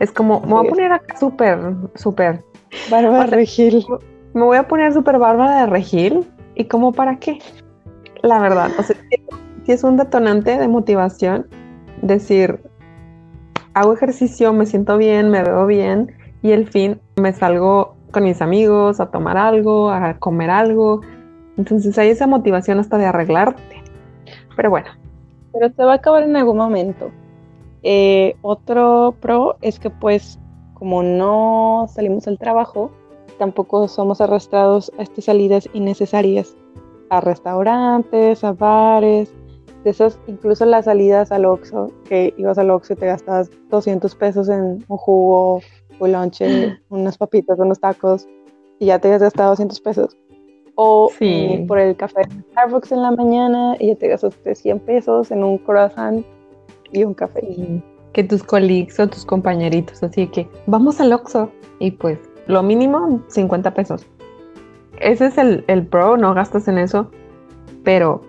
Es 0.00 0.12
como, 0.12 0.40
me 0.40 0.48
voy 0.48 0.66
a 0.66 0.70
poner 0.70 0.92
acá 0.92 1.16
súper, 1.16 1.58
súper. 1.94 2.44
Bárbara 2.90 3.24
de 3.24 3.30
Regil. 3.30 3.86
Me 4.34 4.42
voy 4.42 4.56
a 4.56 4.68
poner 4.68 4.92
súper 4.92 5.18
bárbara 5.18 5.60
de 5.60 5.66
Regil. 5.66 6.26
¿Y 6.54 6.64
cómo 6.64 6.92
para 6.92 7.18
qué? 7.18 7.38
La 8.22 8.40
verdad, 8.40 8.70
o 8.78 8.82
sea, 8.82 8.96
si 9.64 9.72
es 9.72 9.84
un 9.84 9.96
detonante 9.96 10.58
de 10.58 10.66
motivación, 10.66 11.46
decir, 12.02 12.60
hago 13.74 13.92
ejercicio, 13.92 14.52
me 14.52 14.66
siento 14.66 14.96
bien, 14.98 15.30
me 15.30 15.42
veo 15.44 15.66
bien, 15.66 16.12
y 16.42 16.50
el 16.50 16.66
fin 16.66 17.00
me 17.16 17.32
salgo 17.32 17.94
con 18.10 18.24
mis 18.24 18.42
amigos 18.42 18.98
a 19.00 19.10
tomar 19.10 19.36
algo, 19.36 19.90
a 19.90 20.18
comer 20.18 20.50
algo, 20.50 21.02
entonces 21.58 21.98
hay 21.98 22.10
esa 22.10 22.26
motivación 22.26 22.78
hasta 22.78 22.96
de 22.96 23.06
arreglarte. 23.06 23.82
Pero 24.56 24.70
bueno. 24.70 24.86
Pero 25.52 25.70
se 25.70 25.84
va 25.84 25.92
a 25.92 25.96
acabar 25.96 26.22
en 26.22 26.36
algún 26.36 26.56
momento. 26.56 27.10
Eh, 27.82 28.36
otro 28.42 29.14
pro 29.20 29.56
es 29.60 29.78
que 29.78 29.90
pues 29.90 30.38
como 30.74 31.02
no 31.02 31.86
salimos 31.92 32.24
del 32.24 32.38
trabajo, 32.38 32.92
tampoco 33.38 33.88
somos 33.88 34.20
arrastrados 34.20 34.92
a 34.98 35.02
estas 35.02 35.24
salidas 35.24 35.68
innecesarias, 35.72 36.56
a 37.10 37.20
restaurantes, 37.20 38.44
a 38.44 38.52
bares, 38.52 39.32
de 39.82 39.90
esas, 39.90 40.20
incluso 40.28 40.64
las 40.64 40.84
salidas 40.84 41.32
al 41.32 41.44
Oxxo, 41.44 41.90
que 42.08 42.32
ibas 42.36 42.58
al 42.58 42.70
Oxxo 42.70 42.92
y 42.92 42.96
te 42.96 43.06
gastabas 43.06 43.50
200 43.70 44.14
pesos 44.14 44.48
en 44.48 44.84
un 44.86 44.96
jugo, 44.96 45.60
un 45.98 46.12
lonche, 46.12 46.78
unas 46.90 47.18
papitas, 47.18 47.58
unos 47.58 47.80
tacos, 47.80 48.28
y 48.78 48.86
ya 48.86 49.00
te 49.00 49.08
habías 49.08 49.22
gastado 49.22 49.50
200 49.50 49.80
pesos 49.80 50.16
o 50.80 51.10
eh, 51.18 51.64
por 51.66 51.80
el 51.80 51.96
café 51.96 52.20
de 52.28 52.40
Starbucks 52.52 52.92
en 52.92 53.02
la 53.02 53.10
mañana 53.10 53.74
y 53.80 53.88
ya 53.88 53.96
te 53.96 54.06
gastaste 54.06 54.54
100 54.54 54.78
pesos 54.78 55.32
en 55.32 55.42
un 55.42 55.58
croissant 55.58 56.24
y 56.92 57.02
un 57.02 57.14
café. 57.14 57.42
Que 58.12 58.22
tus 58.22 58.44
colleagues 58.44 59.00
o 59.00 59.08
tus 59.08 59.24
compañeritos, 59.24 60.00
así 60.04 60.28
que 60.28 60.48
vamos 60.66 61.00
al 61.00 61.12
Oxxo 61.12 61.50
y 61.80 61.90
pues 61.90 62.20
lo 62.46 62.62
mínimo 62.62 63.20
50 63.26 63.74
pesos. 63.74 64.06
Ese 65.00 65.26
es 65.26 65.38
el, 65.38 65.64
el 65.66 65.84
pro, 65.84 66.16
no 66.16 66.32
gastas 66.32 66.68
en 66.68 66.78
eso, 66.78 67.10
pero 67.82 68.20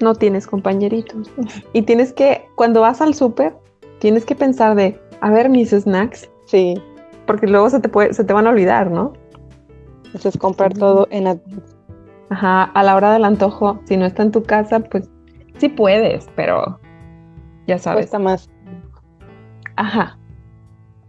no 0.00 0.14
tienes 0.14 0.46
compañeritos. 0.46 1.30
Y 1.72 1.80
tienes 1.82 2.12
que, 2.12 2.46
cuando 2.56 2.82
vas 2.82 3.00
al 3.00 3.14
súper, 3.14 3.56
tienes 4.00 4.26
que 4.26 4.34
pensar 4.34 4.76
de, 4.76 5.00
a 5.22 5.30
ver 5.30 5.48
mis 5.48 5.70
snacks. 5.70 6.28
Sí. 6.44 6.74
Porque 7.26 7.46
luego 7.46 7.70
se 7.70 7.80
te, 7.80 7.88
puede, 7.88 8.12
se 8.12 8.22
te 8.22 8.34
van 8.34 8.46
a 8.46 8.50
olvidar, 8.50 8.90
¿no? 8.90 9.14
Es 10.14 10.38
comprar 10.38 10.72
todo 10.74 11.08
en 11.10 11.26
Advance. 11.26 11.76
Ajá, 12.30 12.64
a 12.64 12.82
la 12.82 12.96
hora 12.96 13.12
del 13.12 13.24
antojo, 13.24 13.80
si 13.84 13.96
no 13.96 14.06
está 14.06 14.22
en 14.22 14.32
tu 14.32 14.42
casa, 14.42 14.80
pues 14.80 15.08
sí 15.58 15.68
puedes, 15.68 16.28
pero 16.34 16.78
ya 17.66 17.78
sabes. 17.78 18.06
Cuesta 18.06 18.18
más. 18.18 18.50
Ajá. 19.76 20.18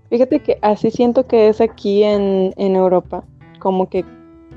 Fíjate 0.10 0.40
que 0.40 0.58
así 0.62 0.92
siento 0.92 1.26
que 1.26 1.50
es 1.50 1.62
aquí 1.62 2.04
en, 2.04 2.54
en 2.58 2.76
Europa. 2.76 3.24
Como 3.60 3.90
que 3.90 4.06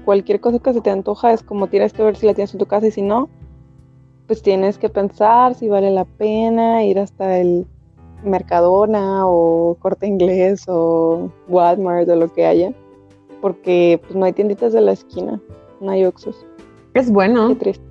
cualquier 0.05 0.41
cosa 0.41 0.59
que 0.59 0.73
se 0.73 0.81
te 0.81 0.91
antoja 0.91 1.33
es 1.33 1.43
como 1.43 1.69
tienes 1.69 1.93
que 1.93 2.03
ver 2.03 2.17
si 2.17 2.27
la 2.27 2.35
tienes 2.35 2.53
en 2.53 2.59
tu 2.61 2.67
casa 2.67 2.87
y 2.87 2.91
si 2.91 3.03
no, 3.03 3.29
pues 4.27 4.43
tienes 4.43 4.79
que 4.79 4.89
pensar 4.89 5.55
si 5.55 5.69
vale 5.69 5.91
la 5.91 6.05
pena 6.05 6.85
ir 6.85 6.99
hasta 6.99 7.39
el 7.39 7.67
Mercadona 8.23 9.27
o 9.27 9.77
Corte 9.81 10.07
Inglés 10.07 10.65
o 10.69 11.31
Walmart 11.49 12.09
o 12.09 12.17
lo 12.17 12.33
que 12.33 12.45
haya 12.47 12.73
porque 13.40 14.01
pues 14.03 14.14
no 14.14 14.24
hay 14.24 14.33
tienditas 14.33 14.72
de 14.72 14.81
la 14.81 14.92
esquina, 14.92 15.40
no 15.81 15.90
hay 15.90 16.05
Oxxos. 16.05 16.44
Es 16.94 17.11
bueno. 17.11 17.48
Qué 17.48 17.55
triste. 17.57 17.85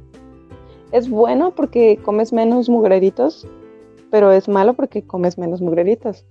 Es 0.92 1.10
bueno 1.10 1.52
porque 1.52 1.98
comes 1.98 2.32
menos 2.32 2.70
mugreritos, 2.70 3.48
pero 4.10 4.32
es 4.32 4.48
malo 4.48 4.74
porque 4.74 5.06
comes 5.06 5.38
menos 5.38 5.62
mugreritos. 5.62 6.26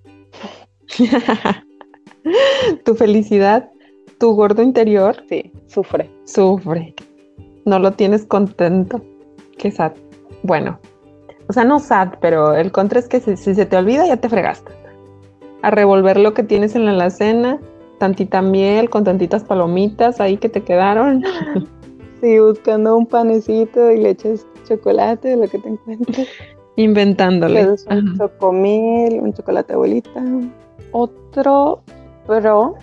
tu 2.85 2.95
felicidad, 2.95 3.71
tu 4.19 4.35
gordo 4.35 4.63
interior, 4.63 5.17
sí, 5.29 5.53
sufre. 5.67 6.11
Sufre. 6.25 6.95
No 7.65 7.79
lo 7.79 7.93
tienes 7.93 8.25
contento. 8.25 9.03
Qué 9.59 9.71
sad. 9.71 9.93
Bueno, 10.43 10.79
o 11.49 11.53
sea, 11.53 11.65
no 11.65 11.79
sad, 11.79 12.15
pero 12.21 12.55
el 12.55 12.73
contra 12.73 12.99
es 12.99 13.09
que 13.09 13.21
si, 13.21 13.37
si 13.37 13.55
se 13.55 13.67
te 13.67 13.77
olvida 13.77 14.07
ya 14.07 14.17
te 14.17 14.29
fregaste. 14.29 14.73
A 15.63 15.71
revolver 15.71 16.19
lo 16.19 16.35
que 16.35 16.43
tienes 16.43 16.75
en 16.75 16.85
la 16.85 16.93
alacena 16.93 17.61
tantita 17.99 18.43
miel 18.43 18.91
con 18.91 19.05
tantitas 19.05 19.45
palomitas 19.45 20.21
ahí 20.21 20.37
que 20.37 20.49
te 20.49 20.63
quedaron. 20.63 21.23
Sí, 22.23 22.39
buscando 22.39 22.97
un 22.97 23.05
panecito 23.05 23.93
y 23.93 23.99
le 23.99 24.09
echas 24.09 24.47
chocolate, 24.67 25.37
lo 25.37 25.47
que 25.49 25.59
te 25.59 25.69
encuentres. 25.69 26.27
Inventándole. 26.77 27.77
Un 27.91 28.17
chocomil, 28.17 29.21
un 29.21 29.35
chocolate 29.35 29.75
abuelita. 29.75 30.25
Otro 30.93 31.83
pero 32.27 32.75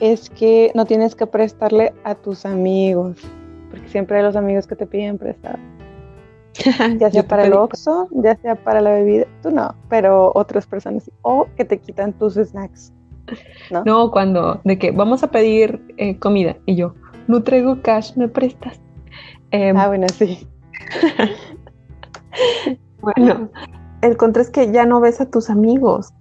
es 0.00 0.30
que 0.30 0.70
no 0.74 0.84
tienes 0.84 1.14
que 1.14 1.26
prestarle 1.26 1.92
a 2.04 2.14
tus 2.14 2.46
amigos, 2.46 3.18
porque 3.70 3.88
siempre 3.88 4.18
hay 4.18 4.22
los 4.22 4.36
amigos 4.36 4.66
que 4.66 4.76
te 4.76 4.86
piden 4.86 5.18
prestar. 5.18 5.58
Ya 6.98 7.10
sea 7.10 7.26
para 7.26 7.44
el 7.44 7.52
oxo, 7.52 8.08
ya 8.12 8.34
sea 8.36 8.54
para 8.54 8.80
la 8.80 8.90
bebida, 8.90 9.26
tú 9.42 9.50
no, 9.50 9.74
pero 9.90 10.32
otras 10.34 10.66
personas 10.66 11.10
O 11.20 11.46
que 11.54 11.66
te 11.66 11.78
quitan 11.78 12.14
tus 12.14 12.34
snacks. 12.34 12.94
¿No? 13.84 14.10
cuando, 14.10 14.60
de 14.64 14.78
que 14.78 14.90
vamos 14.90 15.22
a 15.22 15.30
pedir 15.30 15.80
eh, 15.96 16.18
comida 16.18 16.56
y 16.66 16.76
yo, 16.76 16.94
no 17.28 17.42
traigo 17.42 17.80
cash, 17.82 18.14
¿me 18.16 18.28
prestas? 18.28 18.80
Em, 19.50 19.76
ah, 19.76 19.88
bueno, 19.88 20.06
sí. 20.08 20.46
bueno, 23.00 23.50
el 24.02 24.16
contra 24.16 24.42
es 24.42 24.50
que 24.50 24.70
ya 24.70 24.86
no 24.86 25.00
ves 25.00 25.20
a 25.20 25.30
tus 25.30 25.50
amigos. 25.50 26.12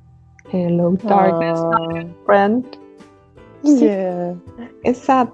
Hello, 0.52 0.92
darkness, 1.04 1.60
ah. 1.60 2.06
friend. 2.26 2.66
Sí. 3.64 3.88
Es 4.84 5.00
sad. 5.00 5.30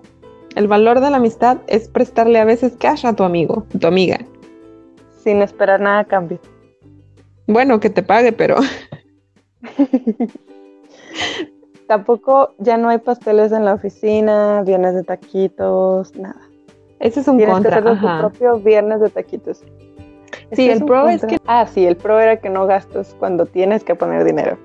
El 0.56 0.68
valor 0.68 1.00
de 1.00 1.10
la 1.10 1.18
amistad 1.18 1.58
es 1.68 1.88
prestarle 1.88 2.40
a 2.40 2.46
veces 2.46 2.74
cash 2.78 3.06
a 3.06 3.14
tu 3.14 3.24
amigo, 3.24 3.66
tu 3.80 3.88
amiga. 3.88 4.20
Sin 5.24 5.42
esperar 5.42 5.80
nada 5.80 6.00
a 6.00 6.06
cambio. 6.06 6.40
Bueno, 7.48 7.80
que 7.80 7.90
te 7.90 8.04
pague, 8.04 8.32
pero. 8.32 8.58
Tampoco 11.92 12.54
ya 12.58 12.78
no 12.78 12.88
hay 12.88 13.00
pasteles 13.00 13.52
en 13.52 13.66
la 13.66 13.74
oficina, 13.74 14.62
viernes 14.66 14.94
de 14.96 15.04
taquitos, 15.04 16.16
nada. 16.16 16.40
Ese 17.02 17.20
es 17.20 17.28
un 17.28 17.38
contra. 17.44 17.82
Que 17.82 17.90
hacer 17.90 18.00
tu 18.00 18.18
propio 18.18 18.60
viernes 18.60 19.02
de 19.02 19.10
taquitos. 19.10 19.58
Sí, 20.54 20.70
Este 20.70 20.72
el 20.72 20.86
pro 20.86 21.10
es 21.10 21.26
que 21.26 21.38
Ah, 21.48 21.68
sí, 21.68 21.86
el 21.86 21.98
pro 21.98 22.18
era 22.22 22.38
que 22.38 22.50
no 22.50 22.66
gastas 22.66 23.14
cuando 23.20 23.46
tienes 23.46 23.84
que 23.84 23.94
poner 23.94 24.24
dinero. 24.24 24.58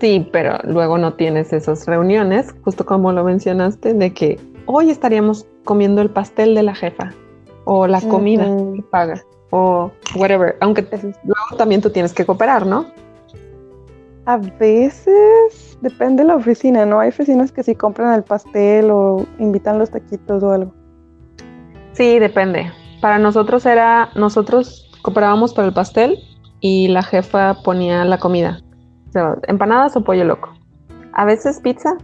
sí, 0.00 0.26
pero 0.32 0.56
luego 0.62 0.96
no 0.96 1.12
tienes 1.12 1.52
esas 1.52 1.86
reuniones, 1.86 2.54
justo 2.64 2.86
como 2.86 3.12
lo 3.12 3.22
mencionaste, 3.22 3.92
de 3.92 4.14
que 4.14 4.40
hoy 4.64 4.88
estaríamos 4.88 5.46
comiendo 5.64 6.00
el 6.00 6.08
pastel 6.08 6.54
de 6.54 6.62
la 6.62 6.74
jefa 6.74 7.12
o 7.66 7.86
la 7.86 8.00
comida 8.00 8.46
que 8.74 8.82
paga 8.90 9.22
o 9.50 9.90
whatever, 10.16 10.56
aunque 10.60 10.84
te- 10.84 10.96
luego 11.02 11.56
también 11.58 11.82
tú 11.82 11.90
tienes 11.90 12.14
que 12.14 12.24
cooperar, 12.24 12.64
¿no? 12.64 12.86
A 14.26 14.38
veces 14.38 15.73
depende 15.84 16.22
de 16.22 16.28
la 16.28 16.36
oficina, 16.36 16.84
¿no? 16.84 16.98
Hay 16.98 17.10
oficinas 17.10 17.52
que 17.52 17.62
sí 17.62 17.76
compran 17.76 18.14
el 18.14 18.24
pastel 18.24 18.90
o 18.90 19.24
invitan 19.38 19.78
los 19.78 19.90
taquitos 19.90 20.42
o 20.42 20.50
algo. 20.50 20.74
Sí, 21.92 22.18
depende. 22.18 22.72
Para 23.00 23.18
nosotros 23.18 23.64
era, 23.66 24.08
nosotros 24.16 24.90
cooperábamos 25.02 25.54
por 25.54 25.64
el 25.64 25.72
pastel 25.72 26.18
y 26.60 26.88
la 26.88 27.02
jefa 27.02 27.62
ponía 27.62 28.04
la 28.04 28.18
comida. 28.18 28.60
O 29.10 29.12
sea, 29.12 29.36
empanadas 29.46 29.96
o 29.96 30.02
pollo 30.02 30.24
loco. 30.24 30.48
A 31.12 31.24
veces 31.24 31.60
pizza. 31.60 31.96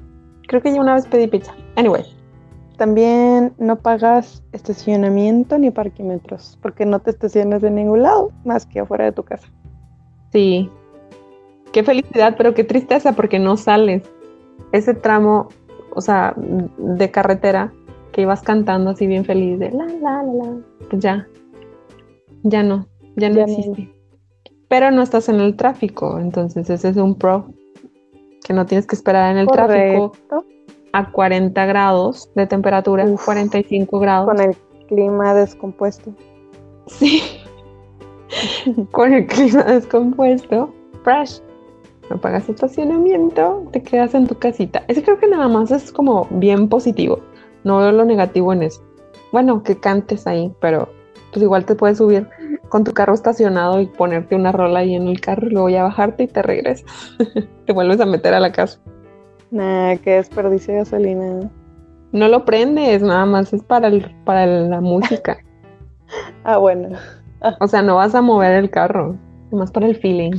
Creo 0.47 0.63
que 0.63 0.75
yo 0.75 0.81
una 0.81 0.95
vez 0.95 1.07
pedí 1.07 1.27
pizza. 1.27 1.53
Anyway, 1.77 2.05
También 2.77 3.53
no 3.59 3.77
pagas 3.77 4.43
estacionamiento 4.53 5.59
ni 5.59 5.71
parquímetros, 5.71 6.59
porque 6.63 6.87
no 6.87 6.99
te 7.01 7.11
estacionas 7.11 7.63
en 7.63 7.75
ningún 7.75 8.03
lado 8.03 8.31
más 8.45 8.67
que 8.67 8.81
afuera 8.81 9.07
de 9.07 9.13
tu 9.13 9.23
casa. 9.23 9.49
sí. 10.33 10.71
Qué 11.73 11.83
felicidad, 11.85 12.35
pero 12.37 12.55
qué 12.55 12.65
tristeza 12.65 13.13
porque 13.13 13.39
no 13.39 13.57
sales. 13.57 14.03
Ese 14.73 14.95
tramo, 14.95 15.49
o 15.95 16.01
sea, 16.01 16.35
de 16.37 17.11
carretera 17.11 17.73
que 18.13 18.23
ibas 18.23 18.43
cantando 18.43 18.91
así 18.91 19.07
bien 19.07 19.25
feliz 19.25 19.59
de 19.59 19.71
la 19.71 19.87
la 19.87 20.23
la 20.23 20.23
la, 20.23 20.57
pues 20.89 21.03
ya. 21.03 21.27
Ya 22.43 22.63
no, 22.63 22.87
ya 23.17 23.29
no 23.29 23.37
Ya 23.37 23.47
no. 23.47 23.53
existe. 23.53 23.93
Pero 24.69 24.91
no 24.91 25.03
estás 25.03 25.29
en 25.29 25.41
el 25.41 25.57
tráfico, 25.57 26.19
entonces 26.19 26.71
ese 26.71 26.89
es 26.89 26.97
un 26.97 27.17
pro 27.17 27.47
que 28.45 28.53
no 28.53 28.67
tienes 28.67 28.87
que 28.87 28.97
esperar 28.97 29.33
en 29.33 29.39
el 29.39 29.47
tráfico 29.49 30.13
a 30.93 31.11
40 31.13 31.67
grados 31.67 32.31
de 32.35 32.47
temperatura, 32.47 33.05
Uf. 33.05 33.25
45 33.25 33.99
grados. 34.01 34.27
Con 34.27 34.41
el 34.41 34.57
clima 34.89 35.35
descompuesto. 35.35 36.13
Sí. 36.87 37.23
Con 38.93 39.13
el 39.13 39.27
clima 39.27 39.63
descompuesto, 39.65 40.73
fresh. 41.03 41.41
No 42.11 42.19
pagas 42.21 42.49
estacionamiento, 42.49 43.65
te 43.73 43.83
quedas 43.83 44.15
en 44.15 44.27
tu 44.27 44.35
casita. 44.35 44.83
Ese 44.89 45.03
creo 45.03 45.19
que 45.19 45.29
nada 45.29 45.49
más 45.49 45.71
es 45.71 45.93
como 45.93 46.27
bien 46.31 46.69
positivo. 46.69 47.21
No 47.65 47.79
veo 47.79 47.93
lo 47.93 48.05
negativo 48.05 48.53
en 48.53 48.65
eso. 48.65 48.83
Bueno, 49.33 49.63
que 49.63 49.79
cantes 49.79 50.27
ahí, 50.27 50.53
pero 50.61 50.89
pues 51.33 51.43
igual 51.43 51.65
te 51.65 51.77
puedes 51.77 51.99
subir 51.99 52.29
con 52.69 52.83
tu 52.83 52.93
carro 52.93 53.15
estacionado 53.15 53.81
y 53.81 53.87
ponerte 53.87 54.35
una 54.35 54.51
rola 54.51 54.81
ahí 54.81 54.95
en 54.97 55.07
el 55.07 55.21
carro 55.21 55.47
y 55.47 55.51
luego 55.51 55.69
ya 55.69 55.85
bajarte 55.85 56.25
y 56.25 56.27
te 56.27 56.43
regresas. 56.43 56.85
te 57.67 57.73
vuelves 57.73 58.01
a 58.01 58.07
meter 58.07 58.35
a 58.35 58.41
la 58.41 58.51
casa. 58.51 58.81
Nah, 59.53 59.95
qué 59.97 60.15
desperdicio 60.15 60.75
de 60.75 60.81
gasolina. 60.81 61.51
No 62.13 62.27
lo 62.27 62.45
prendes, 62.45 63.03
nada 63.03 63.25
más 63.27 63.53
es 63.53 63.63
para, 63.63 63.87
el- 63.89 64.11
para 64.25 64.47
la 64.47 64.81
música. 64.81 65.39
Ah, 66.43 66.57
bueno. 66.57 66.99
O 67.61 67.69
sea, 67.69 67.83
no 67.83 67.95
vas 67.95 68.17
a 68.17 68.21
mover 68.21 68.55
el 68.55 68.69
carro, 68.69 69.15
más 69.53 69.71
para 69.71 69.87
el 69.87 69.95
feeling. 69.95 70.33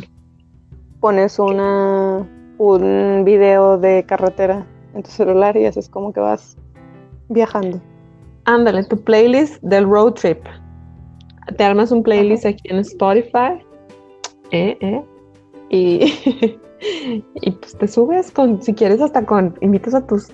Pones 1.02 1.40
una 1.40 2.26
un 2.62 3.24
video 3.26 3.80
de 3.80 4.06
carretera 4.06 4.68
en 4.94 5.02
tu 5.02 5.10
celular 5.10 5.58
y 5.58 5.66
haces 5.66 5.90
como 5.90 6.14
que 6.14 6.20
vas 6.20 6.58
viajando. 7.30 7.82
Ándale, 8.46 8.84
tu 8.84 9.02
playlist 9.04 9.62
del 9.64 9.90
road 9.90 10.14
trip. 10.14 10.44
Te 11.58 11.64
armas 11.64 11.92
un 11.92 12.04
playlist 12.04 12.46
aquí 12.46 12.70
en 12.70 12.78
Spotify. 12.78 13.66
Eh, 14.52 14.78
eh, 14.80 15.04
y, 15.70 16.60
y 17.36 17.52
pues 17.52 17.76
te 17.76 17.88
subes 17.88 18.32
con, 18.32 18.62
si 18.62 18.76
quieres, 18.76 19.02
hasta 19.02 19.26
con, 19.26 19.58
invitas 19.62 19.96
a 19.96 20.06
tus, 20.06 20.28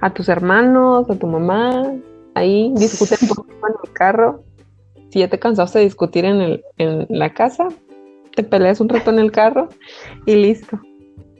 a 0.00 0.12
tus 0.12 0.28
hermanos, 0.28 1.08
a 1.08 1.14
tu 1.14 1.28
mamá, 1.28 1.94
ahí 2.34 2.72
discuten 2.74 3.18
un 3.22 3.28
poquito 3.28 3.66
en 3.68 3.74
el 3.84 3.92
carro. 3.92 4.42
Si 5.10 5.20
ya 5.20 5.28
te 5.28 5.38
cansaste 5.38 5.78
de 5.78 5.84
discutir 5.84 6.24
en, 6.24 6.40
el, 6.40 6.64
en 6.78 7.06
la 7.08 7.32
casa, 7.32 7.68
te 8.38 8.44
peleas 8.44 8.80
un 8.80 8.88
rato 8.88 9.10
en 9.10 9.18
el 9.18 9.32
carro 9.32 9.68
y 10.24 10.36
listo. 10.36 10.78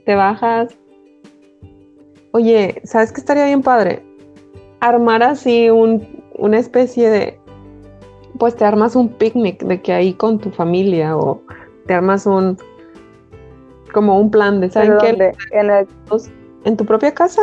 Te 0.05 0.15
bajas. 0.15 0.77
Oye, 2.31 2.81
¿sabes 2.83 3.13
qué 3.13 3.21
estaría 3.21 3.45
bien 3.45 3.61
padre? 3.61 4.03
Armar 4.81 5.23
así 5.23 5.69
un, 5.69 6.05
una 6.35 6.59
especie 6.59 7.09
de, 7.09 7.39
pues 8.37 8.53
te 8.57 8.65
armas 8.65 8.97
un 8.97 9.07
picnic 9.07 9.63
de 9.63 9.81
que 9.81 9.93
ahí 9.93 10.13
con 10.13 10.39
tu 10.39 10.51
familia 10.51 11.15
o 11.15 11.41
te 11.85 11.93
armas 11.93 12.25
un, 12.25 12.57
como 13.93 14.19
un 14.19 14.29
plan 14.29 14.59
de, 14.59 14.69
¿saben 14.69 14.97
¿Pero 14.99 15.17
qué? 15.17 15.31
En 15.57 15.69
el, 15.69 15.87
En 16.65 16.75
tu 16.75 16.83
propia 16.83 17.13
casa. 17.13 17.41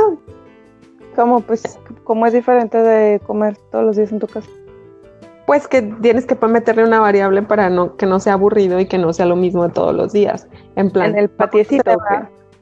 ¿Cómo? 1.15 1.41
Pues, 1.41 1.79
¿cómo 2.05 2.27
es 2.27 2.35
diferente 2.35 2.77
de 2.77 3.21
comer 3.21 3.57
todos 3.73 3.87
los 3.87 3.97
días 3.97 4.13
en 4.13 4.19
tu 4.19 4.27
casa? 4.27 4.51
Pues 5.47 5.69
que 5.69 5.83
tienes 5.83 6.27
que 6.27 6.35
meterle 6.47 6.85
una 6.85 7.01
variable 7.01 7.43
para 7.43 7.71
no, 7.71 7.97
que 7.97 8.07
no 8.07 8.19
sea 8.19 8.33
aburrido 8.35 8.81
y 8.81 8.87
que 8.87 8.99
no 8.99 9.13
sea 9.13 9.27
lo 9.27 9.37
mismo 9.37 9.63
de 9.63 9.71
todos 9.71 9.95
los 9.95 10.13
días. 10.13 10.49
En 10.75 10.91
plan, 10.91 11.13
En 11.13 11.19
el 11.19 11.29
vamos 11.29 11.35
a 11.41 11.45
patiecito, 11.45 11.97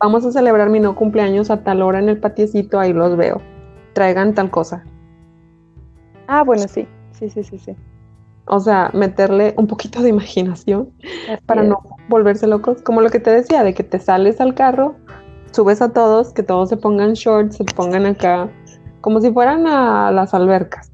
Vamos 0.01 0.27
a 0.27 0.33
celebrar 0.33 0.69
mi 0.69 0.81
no 0.81 0.95
cumpleaños 0.95 1.51
a 1.51 1.63
tal 1.63 1.81
hora 1.81 1.99
en 1.99 2.11
el 2.11 2.19
patiecito, 2.21 2.79
ahí 2.79 2.93
los 2.93 3.17
veo. 3.17 3.41
Traigan 3.95 4.35
tal 4.35 4.51
cosa. 4.51 4.85
Ah, 6.27 6.43
bueno, 6.43 6.65
sí. 6.69 6.87
Sí, 7.13 7.31
sí, 7.31 7.43
sí, 7.43 7.59
sí. 7.59 7.75
O 8.47 8.61
sea, 8.61 8.91
meterle 8.93 9.55
un 9.57 9.67
poquito 9.67 10.03
de 10.03 10.11
imaginación 10.11 10.91
Así 11.33 11.43
para 11.47 11.63
es. 11.63 11.69
no 11.69 11.79
volverse 12.09 12.47
locos. 12.47 12.83
Como 12.83 13.01
lo 13.01 13.09
que 13.09 13.21
te 13.21 13.31
decía, 13.31 13.63
de 13.65 13.73
que 13.73 13.85
te 13.85 13.99
sales 13.99 14.41
al 14.41 14.55
carro, 14.55 14.97
subes 15.53 15.81
a 15.81 15.93
todos, 15.93 16.33
que 16.35 16.43
todos 16.43 16.69
se 16.69 16.77
pongan 16.77 17.15
shorts, 17.15 17.57
se 17.57 17.65
pongan 17.65 18.05
acá, 18.05 18.51
como 19.01 19.21
si 19.21 19.33
fueran 19.33 19.67
a 19.67 20.11
las 20.11 20.35
albercas. 20.35 20.91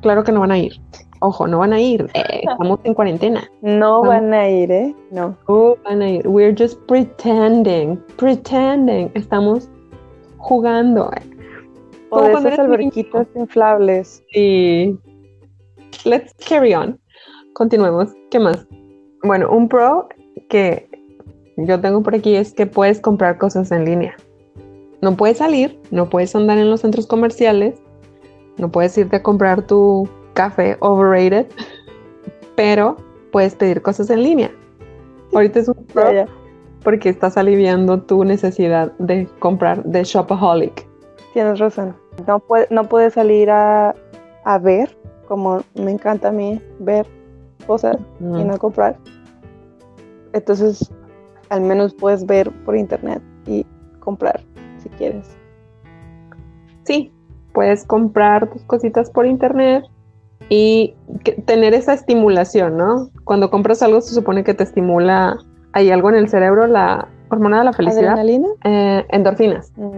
Claro 0.00 0.24
que 0.24 0.32
no 0.32 0.40
van 0.40 0.52
a 0.52 0.58
ir. 0.58 0.80
Ojo, 1.20 1.46
no 1.46 1.58
van 1.58 1.72
a 1.72 1.80
ir. 1.80 2.06
eh, 2.14 2.40
estamos 2.50 2.80
en 2.84 2.94
cuarentena. 2.94 3.48
No 3.62 4.00
Vamos. 4.02 4.08
van 4.08 4.34
a 4.34 4.48
ir, 4.48 4.70
¿eh? 4.70 4.94
No. 5.10 5.36
No 5.48 5.76
van 5.84 6.02
a 6.02 6.10
ir. 6.10 6.26
We're 6.26 6.54
just 6.56 6.78
pretending. 6.86 7.96
Pretending. 8.16 9.10
Estamos 9.14 9.68
jugando. 10.38 11.10
O 12.10 12.22
de 12.22 12.32
esas 12.32 12.58
alberquitas 12.58 13.26
inflables. 13.36 14.22
Y 14.34 14.98
let's 16.04 16.34
carry 16.48 16.74
on. 16.74 16.98
Continuemos. 17.52 18.08
¿Qué 18.30 18.38
más? 18.40 18.66
Bueno, 19.22 19.50
un 19.50 19.68
pro 19.68 20.08
que 20.48 20.88
yo 21.58 21.80
tengo 21.80 22.02
por 22.02 22.14
aquí 22.14 22.34
es 22.34 22.54
que 22.54 22.66
puedes 22.66 23.00
comprar 23.00 23.36
cosas 23.38 23.70
en 23.70 23.84
línea. 23.84 24.16
No 25.02 25.16
puedes 25.16 25.38
salir, 25.38 25.78
no 25.90 26.08
puedes 26.08 26.34
andar 26.34 26.58
en 26.58 26.70
los 26.70 26.80
centros 26.80 27.06
comerciales, 27.06 27.80
no 28.58 28.70
puedes 28.70 28.96
irte 28.98 29.16
a 29.16 29.22
comprar 29.22 29.66
tu 29.66 30.08
café 30.34 30.76
overrated, 30.80 31.46
pero 32.56 32.96
puedes 33.32 33.54
pedir 33.54 33.82
cosas 33.82 34.10
en 34.10 34.22
línea. 34.22 34.50
Ahorita 35.32 35.60
es 35.60 35.68
un 35.68 35.74
pro 35.92 36.10
porque 36.82 37.10
estás 37.10 37.36
aliviando 37.36 38.00
tu 38.02 38.24
necesidad 38.24 38.92
de 38.98 39.28
comprar 39.38 39.84
de 39.84 40.02
Shopaholic. 40.02 40.86
Tienes 41.34 41.58
razón. 41.58 41.94
No, 42.26 42.38
puede, 42.38 42.66
no 42.70 42.84
puedes 42.84 43.14
salir 43.14 43.50
a, 43.50 43.94
a 44.44 44.58
ver, 44.58 44.96
como 45.28 45.62
me 45.74 45.90
encanta 45.90 46.28
a 46.28 46.32
mí 46.32 46.60
ver 46.78 47.06
cosas 47.66 47.98
y 48.20 48.44
no 48.44 48.58
comprar. 48.58 48.96
Entonces, 50.32 50.90
al 51.50 51.60
menos 51.60 51.94
puedes 51.94 52.24
ver 52.26 52.50
por 52.64 52.76
internet 52.76 53.22
y 53.46 53.66
comprar 54.00 54.40
si 54.78 54.88
quieres. 54.90 55.36
Sí, 56.84 57.12
puedes 57.52 57.84
comprar 57.84 58.48
tus 58.50 58.62
cositas 58.62 59.10
por 59.10 59.26
internet 59.26 59.84
y 60.48 60.94
que- 61.24 61.32
tener 61.32 61.74
esa 61.74 61.92
estimulación, 61.94 62.76
¿no? 62.76 63.10
Cuando 63.24 63.50
compras 63.50 63.82
algo 63.82 64.00
se 64.00 64.14
supone 64.14 64.44
que 64.44 64.54
te 64.54 64.64
estimula, 64.64 65.38
hay 65.72 65.90
algo 65.90 66.08
en 66.10 66.16
el 66.16 66.28
cerebro, 66.28 66.66
la 66.66 67.08
hormona 67.30 67.58
de 67.60 67.64
la 67.64 67.72
felicidad, 67.72 68.12
¿Adrenalina? 68.12 68.48
eh, 68.64 69.04
endorfinas. 69.10 69.72
Mm. 69.76 69.90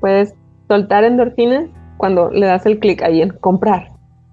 Puedes 0.00 0.34
soltar 0.68 1.04
endorfinas 1.04 1.66
cuando 1.96 2.30
le 2.30 2.46
das 2.46 2.66
el 2.66 2.78
clic 2.78 3.02
ahí 3.02 3.22
en 3.22 3.30
comprar. 3.40 3.88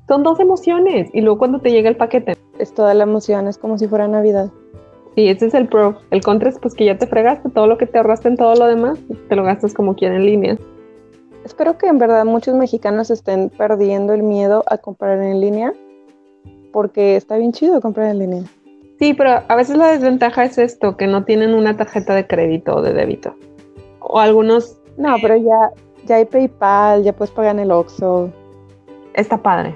Son 0.07 0.23
dos 0.23 0.39
emociones 0.39 1.09
y 1.13 1.21
luego 1.21 1.37
cuando 1.39 1.59
te 1.59 1.71
llega 1.71 1.89
el 1.89 1.97
paquete. 1.97 2.33
Es 2.59 2.73
toda 2.73 2.93
la 2.93 3.03
emoción, 3.03 3.47
es 3.47 3.57
como 3.57 3.77
si 3.77 3.87
fuera 3.87 4.07
Navidad. 4.07 4.49
Sí, 5.15 5.27
ese 5.27 5.47
es 5.47 5.53
el 5.53 5.67
pro. 5.67 5.97
El 6.11 6.21
contra 6.21 6.49
es 6.49 6.59
pues 6.59 6.73
que 6.75 6.85
ya 6.85 6.97
te 6.97 7.07
fregaste 7.07 7.49
todo 7.49 7.67
lo 7.67 7.77
que 7.77 7.87
te 7.87 7.97
ahorraste 7.97 8.29
en 8.29 8.37
todo 8.37 8.55
lo 8.55 8.67
demás, 8.67 8.99
te 9.27 9.35
lo 9.35 9.43
gastas 9.43 9.73
como 9.73 9.95
quieras 9.95 10.17
en 10.17 10.25
línea. 10.25 10.57
Espero 11.47 11.77
que 11.77 11.87
en 11.87 11.97
verdad 11.97 12.25
muchos 12.25 12.55
mexicanos 12.55 13.09
estén 13.09 13.49
perdiendo 13.49 14.11
el 14.11 14.21
miedo 14.21 14.65
a 14.67 14.79
comprar 14.79 15.23
en 15.23 15.39
línea, 15.39 15.71
porque 16.73 17.15
está 17.15 17.37
bien 17.37 17.53
chido 17.53 17.79
comprar 17.79 18.09
en 18.09 18.19
línea. 18.19 18.43
Sí, 18.99 19.13
pero 19.13 19.43
a 19.47 19.55
veces 19.55 19.77
la 19.77 19.87
desventaja 19.87 20.43
es 20.43 20.57
esto, 20.57 20.97
que 20.97 21.07
no 21.07 21.23
tienen 21.23 21.53
una 21.53 21.77
tarjeta 21.77 22.15
de 22.15 22.27
crédito 22.27 22.75
o 22.75 22.81
de 22.81 22.91
débito. 22.91 23.33
O 24.01 24.19
algunos 24.19 24.77
No, 24.97 25.15
pero 25.21 25.37
ya, 25.37 25.71
ya 26.05 26.17
hay 26.17 26.25
PayPal, 26.25 27.03
ya 27.03 27.13
puedes 27.13 27.33
pagar 27.33 27.55
en 27.55 27.61
el 27.61 27.71
Oxxo. 27.71 28.29
está 29.13 29.41
padre. 29.41 29.73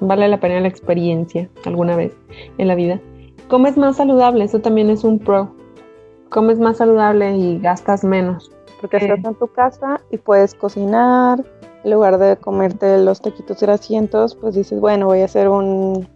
vale 0.00 0.26
la 0.26 0.40
pena 0.40 0.58
la 0.60 0.66
experiencia 0.66 1.48
alguna 1.64 1.94
vez 1.94 2.12
en 2.58 2.66
la 2.66 2.74
vida. 2.74 3.00
Comes 3.46 3.76
más 3.76 3.98
saludable, 3.98 4.42
eso 4.42 4.58
también 4.58 4.90
es 4.90 5.04
un 5.04 5.20
pro. 5.20 5.54
Comes 6.30 6.58
más 6.58 6.78
saludable 6.78 7.36
y 7.36 7.60
gastas 7.60 8.02
menos. 8.02 8.50
Porque 8.82 8.98
estás 8.98 9.24
en 9.24 9.34
tu 9.36 9.46
casa 9.46 10.00
y 10.10 10.18
puedes 10.18 10.54
cocinar, 10.54 11.42
en 11.84 11.90
lugar 11.90 12.18
de 12.18 12.36
comerte 12.36 12.98
los 12.98 13.22
taquitos 13.22 13.60
grasientos, 13.60 14.34
pues 14.34 14.54
dices, 14.54 14.80
bueno, 14.80 15.06
voy 15.06 15.20
a 15.20 15.24
hacer 15.24 15.48
un, 15.48 16.06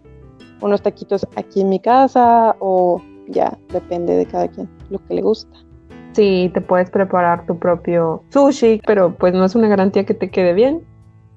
unos 0.61 0.81
taquitos 0.81 1.25
aquí 1.35 1.61
en 1.61 1.69
mi 1.69 1.79
casa 1.79 2.55
o 2.59 3.01
ya, 3.27 3.57
depende 3.71 4.15
de 4.15 4.25
cada 4.25 4.49
quien, 4.49 4.69
lo 4.89 4.99
que 4.99 5.15
le 5.15 5.21
gusta. 5.21 5.57
Sí, 6.11 6.51
te 6.53 6.61
puedes 6.61 6.89
preparar 6.89 7.45
tu 7.45 7.57
propio 7.57 8.21
sushi, 8.29 8.81
pero 8.85 9.13
pues 9.15 9.33
no 9.33 9.45
es 9.45 9.55
una 9.55 9.67
garantía 9.67 10.05
que 10.05 10.13
te 10.13 10.29
quede 10.29 10.53
bien. 10.53 10.83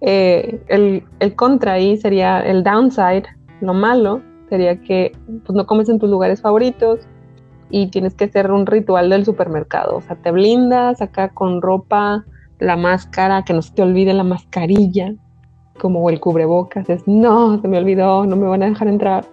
Eh, 0.00 0.60
el, 0.68 1.04
el, 1.20 1.36
contra 1.36 1.74
ahí 1.74 1.96
sería 1.96 2.40
el 2.40 2.64
downside, 2.64 3.24
lo 3.60 3.74
malo 3.74 4.20
sería 4.48 4.80
que 4.80 5.12
pues, 5.46 5.54
no 5.54 5.66
comes 5.66 5.88
en 5.88 5.98
tus 5.98 6.10
lugares 6.10 6.40
favoritos 6.40 7.00
y 7.70 7.86
tienes 7.88 8.14
que 8.14 8.24
hacer 8.24 8.50
un 8.50 8.66
ritual 8.66 9.10
del 9.10 9.24
supermercado. 9.24 9.96
O 9.96 10.00
sea, 10.00 10.16
te 10.16 10.30
blindas 10.30 11.00
acá 11.00 11.28
con 11.28 11.62
ropa, 11.62 12.24
la 12.58 12.76
máscara, 12.76 13.44
que 13.44 13.52
no 13.52 13.62
se 13.62 13.72
te 13.72 13.82
olvide 13.82 14.12
la 14.12 14.24
mascarilla, 14.24 15.14
como 15.78 16.08
el 16.10 16.20
cubrebocas. 16.20 16.88
Es, 16.90 17.06
no, 17.06 17.60
se 17.60 17.68
me 17.68 17.78
olvidó, 17.78 18.26
no 18.26 18.36
me 18.36 18.46
van 18.46 18.62
a 18.62 18.66
dejar 18.66 18.88
entrar. 18.88 19.26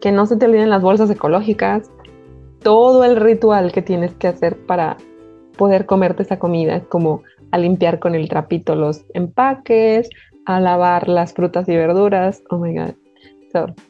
Que 0.00 0.12
no 0.12 0.26
se 0.26 0.36
te 0.36 0.46
olviden 0.46 0.70
las 0.70 0.82
bolsas 0.82 1.08
ecológicas. 1.10 1.90
Todo 2.60 3.04
el 3.04 3.16
ritual 3.16 3.72
que 3.72 3.82
tienes 3.82 4.14
que 4.14 4.28
hacer 4.28 4.58
para 4.66 4.96
poder 5.56 5.86
comerte 5.86 6.22
esa 6.22 6.38
comida, 6.38 6.80
como 6.88 7.22
a 7.50 7.58
limpiar 7.58 7.98
con 7.98 8.14
el 8.14 8.28
trapito 8.28 8.74
los 8.74 9.04
empaques, 9.14 10.08
a 10.46 10.60
lavar 10.60 11.08
las 11.08 11.34
frutas 11.34 11.68
y 11.68 11.76
verduras. 11.76 12.42
Oh 12.50 12.58
my 12.58 12.74
God. 12.76 12.94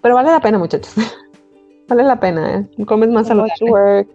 pero 0.02 0.14
vale 0.14 0.30
la 0.30 0.40
pena, 0.40 0.58
muchachos. 0.58 0.94
vale 1.94 2.08
la 2.08 2.20
pena, 2.20 2.66
¿eh? 2.78 2.84
Comes 2.86 3.10
más 3.10 3.26
saludable. 3.28 4.06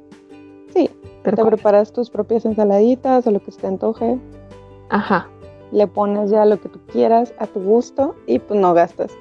Sí, 0.74 0.90
pero 1.24 1.38
te 1.38 1.46
preparas 1.46 1.92
tus 1.92 2.10
propias 2.10 2.46
ensaladitas 2.46 3.26
o 3.28 3.32
lo 3.32 3.40
que 3.40 3.52
se 3.52 3.62
te 3.62 3.68
antoje. 3.68 4.18
Ajá. 4.90 5.28
Le 5.72 5.88
pones 5.88 6.32
ya 6.32 6.46
lo 6.46 6.60
que 6.60 6.70
tú 6.70 6.80
quieras 6.92 7.34
a 7.40 7.48
tu 7.48 7.62
gusto 7.62 8.16
y 8.26 8.40
pues 8.40 8.60
no 8.60 8.74
gastas. 8.74 9.12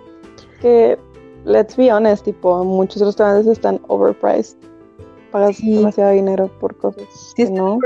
Que, 0.60 0.98
let's 1.44 1.76
be 1.76 1.92
honest, 1.92 2.24
tipo, 2.24 2.64
muchos 2.64 3.02
restaurantes 3.02 3.46
están 3.46 3.80
overpriced 3.88 4.56
pagas 5.36 5.60
demasiado 5.60 6.12
dinero 6.12 6.48
por 6.60 6.76
cosas. 6.76 7.04
Sí, 7.36 7.50
no. 7.50 7.78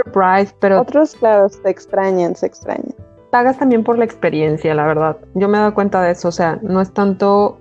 pero. 0.60 0.80
Otros, 0.80 1.14
claro, 1.16 1.48
se 1.48 1.68
extrañan, 1.68 2.36
se 2.36 2.46
extrañan. 2.46 2.94
Pagas 3.30 3.58
también 3.58 3.84
por 3.84 3.98
la 3.98 4.04
experiencia, 4.04 4.74
la 4.74 4.86
verdad. 4.86 5.16
Yo 5.34 5.48
me 5.48 5.56
he 5.56 5.60
dado 5.60 5.74
cuenta 5.74 6.02
de 6.02 6.12
eso. 6.12 6.28
O 6.28 6.32
sea, 6.32 6.58
no 6.62 6.80
es 6.80 6.92
tanto 6.92 7.59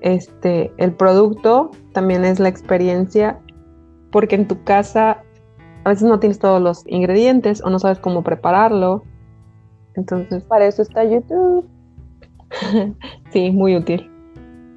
este 0.00 0.72
el 0.76 0.92
producto, 0.92 1.70
también 1.92 2.24
es 2.24 2.40
la 2.40 2.48
experiencia. 2.48 3.38
Porque 4.10 4.34
en 4.34 4.48
tu 4.48 4.62
casa 4.64 5.22
a 5.84 5.88
veces 5.88 6.08
no 6.08 6.18
tienes 6.18 6.38
todos 6.38 6.60
los 6.60 6.84
ingredientes 6.86 7.62
o 7.64 7.70
no 7.70 7.78
sabes 7.78 7.98
cómo 7.98 8.22
prepararlo. 8.22 9.04
Entonces. 9.94 10.44
Para 10.44 10.66
eso 10.66 10.82
está 10.82 11.04
YouTube. 11.04 11.68
sí, 13.32 13.50
muy 13.50 13.76
útil. 13.76 14.10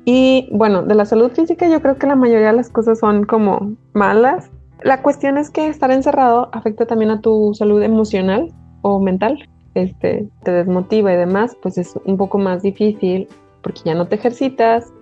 Y 0.06 0.50
bueno, 0.52 0.84
de 0.84 0.96
la 0.96 1.06
salud 1.06 1.32
física 1.32 1.68
yo 1.68 1.82
creo 1.82 1.98
que 1.98 2.08
la 2.08 2.16
mayoría 2.16 2.48
de 2.48 2.58
las 2.58 2.70
cosas 2.70 3.00
son 3.00 3.24
como 3.24 3.76
malas. 3.94 4.52
La 4.82 5.02
cuestión 5.02 5.38
es 5.38 5.50
que 5.50 5.68
estar 5.68 5.92
encerrado 5.92 6.50
afecta 6.52 6.86
también 6.86 7.12
a 7.12 7.22
tu 7.22 7.54
salud 7.54 7.82
emocional 7.82 8.54
o 8.82 9.00
mental. 9.00 9.50
Este, 9.76 10.30
te 10.44 10.52
desmotiva 10.52 11.14
y 11.14 11.16
demás, 11.16 11.58
pues 11.62 11.78
es 11.78 11.96
un 12.06 12.18
poco 12.18 12.38
más 12.38 12.62
difícil 12.62 13.28
porque 13.64 13.82
ya 13.86 13.96
no 13.96 14.08
te 14.08 14.16
ejercitas, 14.16 14.94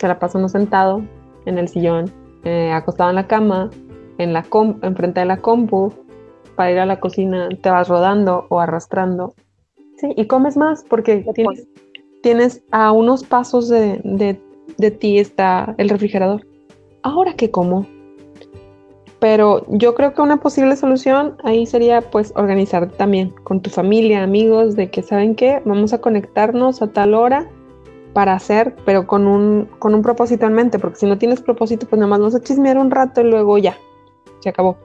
te 0.00 0.08
la 0.08 0.18
pasas 0.18 0.36
uno 0.36 0.48
sentado 0.48 1.02
en 1.44 1.58
el 1.58 1.68
sillón, 1.68 2.10
eh, 2.44 2.72
acostado 2.72 3.10
en 3.10 3.16
la 3.16 3.26
cama, 3.26 3.70
en 4.18 4.32
la 4.32 4.44
enfrente 4.82 5.20
de 5.20 5.26
la 5.26 5.36
compu, 5.36 5.92
para 6.56 6.72
ir 6.72 6.78
a 6.78 6.86
la 6.86 7.00
cocina 7.00 7.48
te 7.62 7.70
vas 7.70 7.88
rodando 7.88 8.46
o 8.48 8.60
arrastrando. 8.60 9.34
Sí, 9.98 10.08
y 10.16 10.26
comes 10.26 10.56
más 10.56 10.84
porque 10.88 11.24
tienes 11.34 11.68
tienes 12.22 12.62
a 12.70 12.92
unos 12.92 13.24
pasos 13.24 13.68
de, 13.68 14.40
ti 14.98 15.18
está 15.18 15.74
el 15.78 15.88
refrigerador. 15.88 16.46
Ahora 17.02 17.34
qué 17.34 17.50
como. 17.50 17.86
Pero 19.18 19.66
yo 19.68 19.94
creo 19.94 20.14
que 20.14 20.22
una 20.22 20.38
posible 20.38 20.76
solución 20.76 21.36
ahí 21.44 21.66
sería 21.66 22.00
pues 22.00 22.32
organizar 22.36 22.90
también 22.92 23.30
con 23.44 23.60
tu 23.60 23.68
familia, 23.68 24.22
amigos, 24.22 24.76
de 24.76 24.90
que 24.90 25.02
saben 25.02 25.34
qué, 25.34 25.60
vamos 25.66 25.92
a 25.92 26.00
conectarnos 26.00 26.80
a 26.80 26.86
tal 26.88 27.12
hora 27.12 27.46
para 28.12 28.34
hacer, 28.34 28.74
pero 28.84 29.06
con 29.06 29.26
un, 29.26 29.68
con 29.78 29.94
un 29.94 30.02
propósito 30.02 30.46
en 30.46 30.54
mente, 30.54 30.78
porque 30.78 30.96
si 30.96 31.06
no 31.06 31.18
tienes 31.18 31.40
propósito, 31.40 31.86
pues 31.86 31.98
nada 31.98 32.10
más 32.10 32.20
vamos 32.20 32.34
a 32.34 32.40
chismear 32.40 32.78
un 32.78 32.90
rato 32.90 33.20
y 33.20 33.24
luego 33.24 33.58
ya, 33.58 33.76
se 34.40 34.48
acabó. 34.48 34.76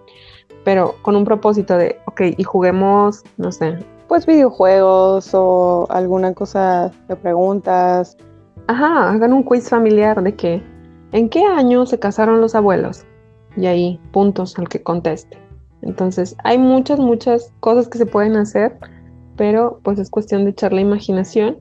Pero 0.63 0.95
con 1.01 1.15
un 1.15 1.25
propósito 1.25 1.77
de, 1.77 1.99
ok, 2.05 2.21
y 2.37 2.43
juguemos, 2.43 3.23
no 3.37 3.51
sé, 3.51 3.77
pues 4.07 4.25
videojuegos 4.25 5.29
o 5.33 5.87
alguna 5.89 6.33
cosa 6.33 6.91
de 7.07 7.15
preguntas. 7.15 8.17
Ajá, 8.67 9.11
hagan 9.11 9.33
un 9.33 9.43
quiz 9.43 9.69
familiar 9.69 10.21
de 10.21 10.35
que, 10.35 10.63
¿en 11.11 11.29
qué 11.29 11.43
año 11.43 11.85
se 11.85 11.99
casaron 11.99 12.41
los 12.41 12.55
abuelos? 12.55 13.05
Y 13.57 13.67
ahí, 13.67 13.99
puntos 14.11 14.57
al 14.59 14.69
que 14.69 14.81
conteste. 14.81 15.37
Entonces, 15.81 16.35
hay 16.43 16.57
muchas, 16.57 16.99
muchas 16.99 17.53
cosas 17.59 17.87
que 17.87 17.97
se 17.97 18.05
pueden 18.05 18.35
hacer, 18.35 18.77
pero 19.37 19.79
pues 19.83 19.99
es 19.99 20.09
cuestión 20.09 20.43
de 20.43 20.51
echar 20.51 20.73
la 20.73 20.81
imaginación 20.81 21.57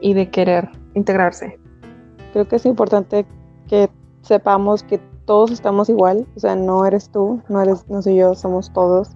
y 0.00 0.14
de 0.14 0.30
querer 0.30 0.70
integrarse. 0.96 1.58
Creo 2.32 2.48
que 2.48 2.56
es 2.56 2.66
importante 2.66 3.24
que 3.68 3.88
sepamos 4.22 4.82
que 4.82 4.98
todos 5.24 5.50
estamos 5.50 5.88
igual, 5.88 6.26
o 6.36 6.40
sea, 6.40 6.56
no 6.56 6.84
eres 6.84 7.10
tú, 7.10 7.40
no 7.48 7.62
eres, 7.62 7.88
no 7.88 8.02
soy 8.02 8.16
yo, 8.16 8.34
somos 8.34 8.72
todos. 8.72 9.10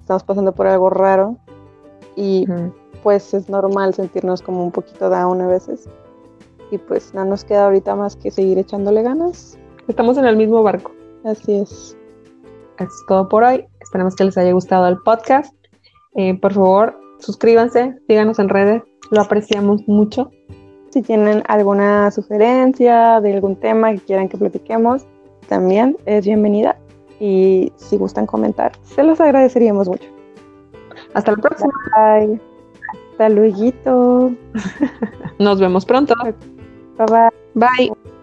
Estamos 0.00 0.22
pasando 0.22 0.54
por 0.54 0.66
algo 0.66 0.90
raro 0.90 1.36
y 2.16 2.46
pues 3.02 3.34
es 3.34 3.48
normal 3.48 3.94
sentirnos 3.94 4.42
como 4.42 4.64
un 4.64 4.72
poquito 4.72 5.10
down 5.10 5.40
a 5.40 5.46
veces. 5.46 5.88
Y 6.70 6.78
pues 6.78 7.14
no 7.14 7.24
nos 7.24 7.44
queda 7.44 7.64
ahorita 7.66 7.94
más 7.94 8.16
que 8.16 8.30
seguir 8.30 8.58
echándole 8.58 9.02
ganas. 9.02 9.58
Estamos 9.86 10.18
en 10.18 10.26
el 10.26 10.36
mismo 10.36 10.62
barco. 10.62 10.92
Así 11.24 11.54
es. 11.54 11.96
Eso 12.78 12.88
es 12.88 13.04
todo 13.06 13.28
por 13.28 13.42
hoy. 13.42 13.66
Esperamos 13.80 14.14
que 14.16 14.24
les 14.24 14.36
haya 14.36 14.52
gustado 14.52 14.86
el 14.88 14.98
podcast. 14.98 15.54
Eh, 16.14 16.38
por 16.38 16.52
favor, 16.52 16.98
suscríbanse, 17.20 17.96
síganos 18.06 18.38
en 18.38 18.48
redes, 18.48 18.82
lo 19.10 19.20
apreciamos 19.20 19.86
mucho. 19.86 20.30
Si 20.90 21.02
tienen 21.02 21.42
alguna 21.48 22.10
sugerencia 22.10 23.20
de 23.20 23.34
algún 23.34 23.56
tema 23.56 23.92
que 23.92 24.00
quieran 24.00 24.28
que 24.28 24.38
platiquemos, 24.38 25.06
también 25.48 25.96
es 26.06 26.24
bienvenida. 26.24 26.76
Y 27.20 27.72
si 27.76 27.96
gustan 27.96 28.26
comentar, 28.26 28.72
se 28.84 29.02
los 29.02 29.20
agradeceríamos 29.20 29.88
mucho. 29.88 30.08
Hasta 31.14 31.32
la 31.32 31.38
próxima. 31.38 31.72
Bye. 31.96 32.40
Hasta 33.12 33.28
luego. 33.28 34.30
Nos 35.38 35.60
vemos 35.60 35.84
pronto. 35.84 36.14
Bye 36.22 37.06
bye. 37.06 37.30
Bye. 37.54 38.17